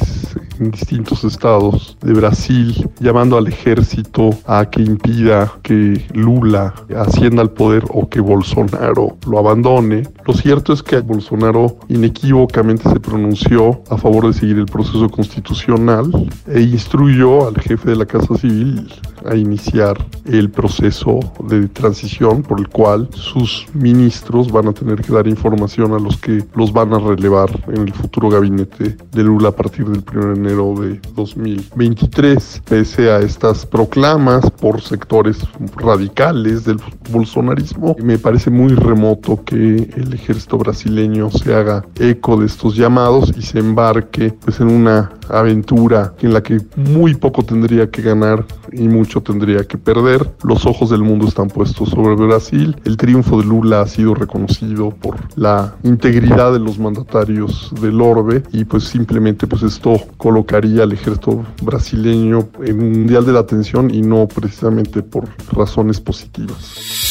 en 0.60 0.70
distintos 0.70 1.24
estados 1.24 1.96
de 2.00 2.12
Brasil, 2.12 2.88
llamando 3.00 3.36
al 3.36 3.48
ejército 3.48 4.30
a 4.46 4.66
que 4.70 4.82
impida 4.82 5.52
que 5.62 6.04
Lula 6.12 6.74
ascienda 6.96 7.42
al 7.42 7.50
poder 7.50 7.84
o 7.90 8.08
que 8.08 8.20
Bolsonaro 8.20 9.16
lo 9.26 9.38
abandone. 9.38 10.02
Lo 10.26 10.34
cierto 10.34 10.72
es 10.72 10.82
que 10.82 11.00
Bolsonaro 11.00 11.78
inequívocamente 11.88 12.88
se 12.88 13.00
pronunció 13.00 13.82
a 13.90 13.96
favor 13.96 14.26
de 14.26 14.32
seguir 14.32 14.58
el 14.58 14.66
proceso 14.66 15.08
constitucional 15.08 16.10
e 16.46 16.60
instruyó 16.60 17.48
al 17.48 17.58
jefe 17.60 17.90
de 17.90 17.96
la 17.96 18.06
Casa 18.06 18.36
Civil 18.36 18.88
a 19.26 19.34
iniciar 19.34 19.98
el 20.24 20.50
proceso 20.50 21.18
de 21.44 21.68
transición 21.68 22.42
por 22.42 22.60
el 22.60 22.68
cual 22.68 23.08
sus 23.12 23.66
ministros 23.74 24.50
van 24.50 24.68
a 24.68 24.72
tener 24.72 25.02
que 25.02 25.12
dar 25.12 25.26
información 25.26 25.92
a 25.92 25.98
los 25.98 26.16
que 26.16 26.44
los 26.54 26.72
van 26.72 26.94
a 26.94 26.98
relevar 26.98 27.50
en 27.68 27.82
el 27.82 27.92
futuro 27.92 28.28
gabinete 28.28 28.96
de 29.12 29.22
Lula 29.22 29.50
a 29.50 29.52
partir 29.52 29.86
del 29.86 30.04
1 30.12 30.34
de 30.34 30.38
enero 30.38 30.47
de 30.48 31.00
2023. 31.14 32.62
Pese 32.68 33.10
a 33.10 33.18
estas 33.20 33.66
proclamas 33.66 34.50
por 34.50 34.80
sectores 34.80 35.38
radicales 35.76 36.64
del 36.64 36.80
bolsonarismo, 37.10 37.96
me 38.02 38.18
parece 38.18 38.50
muy 38.50 38.74
remoto 38.74 39.44
que 39.44 39.54
el 39.54 40.12
ejército 40.12 40.58
brasileño 40.58 41.30
se 41.30 41.54
haga 41.54 41.84
eco 41.98 42.38
de 42.38 42.46
estos 42.46 42.76
llamados 42.76 43.32
y 43.36 43.42
se 43.42 43.58
embarque 43.58 44.30
pues, 44.44 44.60
en 44.60 44.68
una 44.68 45.12
aventura 45.28 46.14
en 46.20 46.32
la 46.32 46.42
que 46.42 46.58
muy 46.76 47.14
poco 47.14 47.42
tendría 47.42 47.90
que 47.90 48.02
ganar 48.02 48.44
y 48.72 48.88
mucho 48.88 49.22
tendría 49.22 49.64
que 49.64 49.78
perder. 49.78 50.30
Los 50.42 50.66
ojos 50.66 50.90
del 50.90 51.02
mundo 51.02 51.26
están 51.26 51.48
puestos 51.48 51.90
sobre 51.90 52.14
Brasil. 52.14 52.76
El 52.84 52.96
triunfo 52.96 53.38
de 53.40 53.46
Lula 53.46 53.82
ha 53.82 53.86
sido 53.86 54.14
reconocido 54.14 54.90
por 54.90 55.16
la 55.36 55.74
integridad 55.82 56.52
de 56.52 56.58
los 56.58 56.78
mandatarios 56.78 57.72
del 57.80 58.00
orbe 58.00 58.42
y 58.52 58.64
pues 58.64 58.84
simplemente 58.84 59.46
pues 59.46 59.62
esto 59.62 60.00
colocaría 60.16 60.82
al 60.82 60.92
ejército 60.92 61.44
brasileño 61.62 62.48
en 62.62 62.80
un 62.80 62.92
mundial 62.92 63.24
de 63.24 63.32
la 63.32 63.40
atención 63.40 63.92
y 63.92 64.02
no 64.02 64.26
precisamente 64.28 65.02
por 65.02 65.28
razones 65.52 66.00
positivas. 66.00 67.08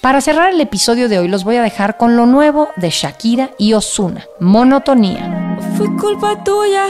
Para 0.00 0.20
cerrar 0.20 0.52
el 0.52 0.60
episodio 0.60 1.08
de 1.08 1.18
hoy 1.18 1.28
los 1.28 1.44
voy 1.44 1.56
a 1.56 1.62
dejar 1.62 1.96
con 1.96 2.16
lo 2.16 2.24
nuevo 2.24 2.68
de 2.76 2.90
Shakira 2.90 3.50
y 3.58 3.74
Osuna, 3.74 4.24
Monotonía. 4.38 5.56
Fue 5.76 5.88
culpa 5.96 6.42
tuya 6.44 6.86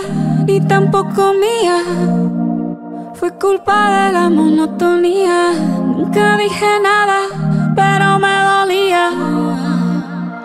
ni 0.47 0.61
tampoco 0.61 1.33
mía. 1.33 2.38
Fue 3.19 3.33
culpa 3.35 4.07
de 4.07 4.13
la 4.13 4.29
monotonía. 4.31 5.53
Nunca 5.53 6.37
dije 6.37 6.67
nada, 6.81 7.23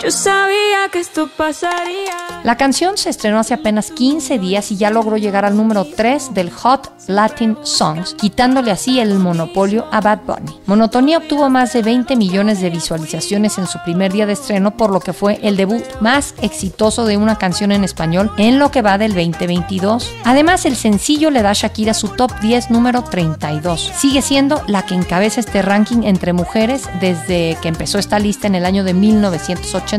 Yo 0.03 0.11
sabía 0.11 0.89
que 0.91 0.99
esto 0.99 1.29
pasaría. 1.37 2.11
La 2.43 2.57
canción 2.57 2.97
se 2.97 3.09
estrenó 3.09 3.39
hace 3.39 3.53
apenas 3.53 3.89
15 3.89 4.37
días 4.37 4.69
y 4.69 4.75
ya 4.75 4.89
logró 4.89 5.15
llegar 5.15 5.45
al 5.45 5.55
número 5.55 5.85
3 5.85 6.33
del 6.33 6.51
Hot 6.51 6.91
Latin 7.07 7.57
Songs, 7.63 8.13
quitándole 8.15 8.71
así 8.71 8.99
el 8.99 9.17
monopolio 9.17 9.85
a 9.93 10.01
Bad 10.01 10.23
Bunny. 10.27 10.59
Monotonía 10.65 11.19
obtuvo 11.19 11.49
más 11.49 11.71
de 11.71 11.83
20 11.83 12.17
millones 12.17 12.59
de 12.59 12.69
visualizaciones 12.69 13.57
en 13.57 13.65
su 13.65 13.79
primer 13.85 14.11
día 14.11 14.25
de 14.25 14.33
estreno, 14.33 14.75
por 14.75 14.91
lo 14.91 14.99
que 14.99 15.13
fue 15.13 15.39
el 15.41 15.55
debut 15.55 15.83
más 16.01 16.35
exitoso 16.41 17.05
de 17.05 17.15
una 17.15 17.37
canción 17.37 17.71
en 17.71 17.85
español 17.85 18.29
en 18.37 18.59
lo 18.59 18.71
que 18.71 18.81
va 18.81 18.97
del 18.97 19.13
2022. 19.13 20.11
Además, 20.25 20.65
el 20.65 20.75
sencillo 20.75 21.31
le 21.31 21.43
da 21.43 21.51
a 21.51 21.53
Shakira 21.53 21.93
su 21.93 22.09
top 22.09 22.41
10 22.41 22.71
número 22.71 23.05
32. 23.05 23.93
Sigue 23.95 24.21
siendo 24.21 24.61
la 24.67 24.85
que 24.85 24.95
encabeza 24.95 25.39
este 25.39 25.61
ranking 25.61 26.03
entre 26.03 26.33
mujeres 26.33 26.89
desde 26.99 27.57
que 27.61 27.69
empezó 27.69 27.99
esta 27.99 28.19
lista 28.19 28.47
en 28.47 28.55
el 28.55 28.65
año 28.65 28.83
de 28.83 28.93
1980 28.93 29.92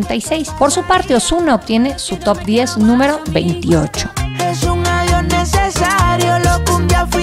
por 0.58 0.72
su 0.72 0.82
parte, 0.82 1.14
Osuna 1.14 1.54
obtiene 1.54 2.00
su 2.00 2.16
top 2.16 2.40
10 2.44 2.78
número 2.78 3.20
28. 3.30 4.10
Es 4.40 4.64
un 4.64 4.84
adiós 4.84 5.22
necesario, 5.24 6.38
lo 6.40 6.64
cumbia 6.64 7.06
fue 7.06 7.22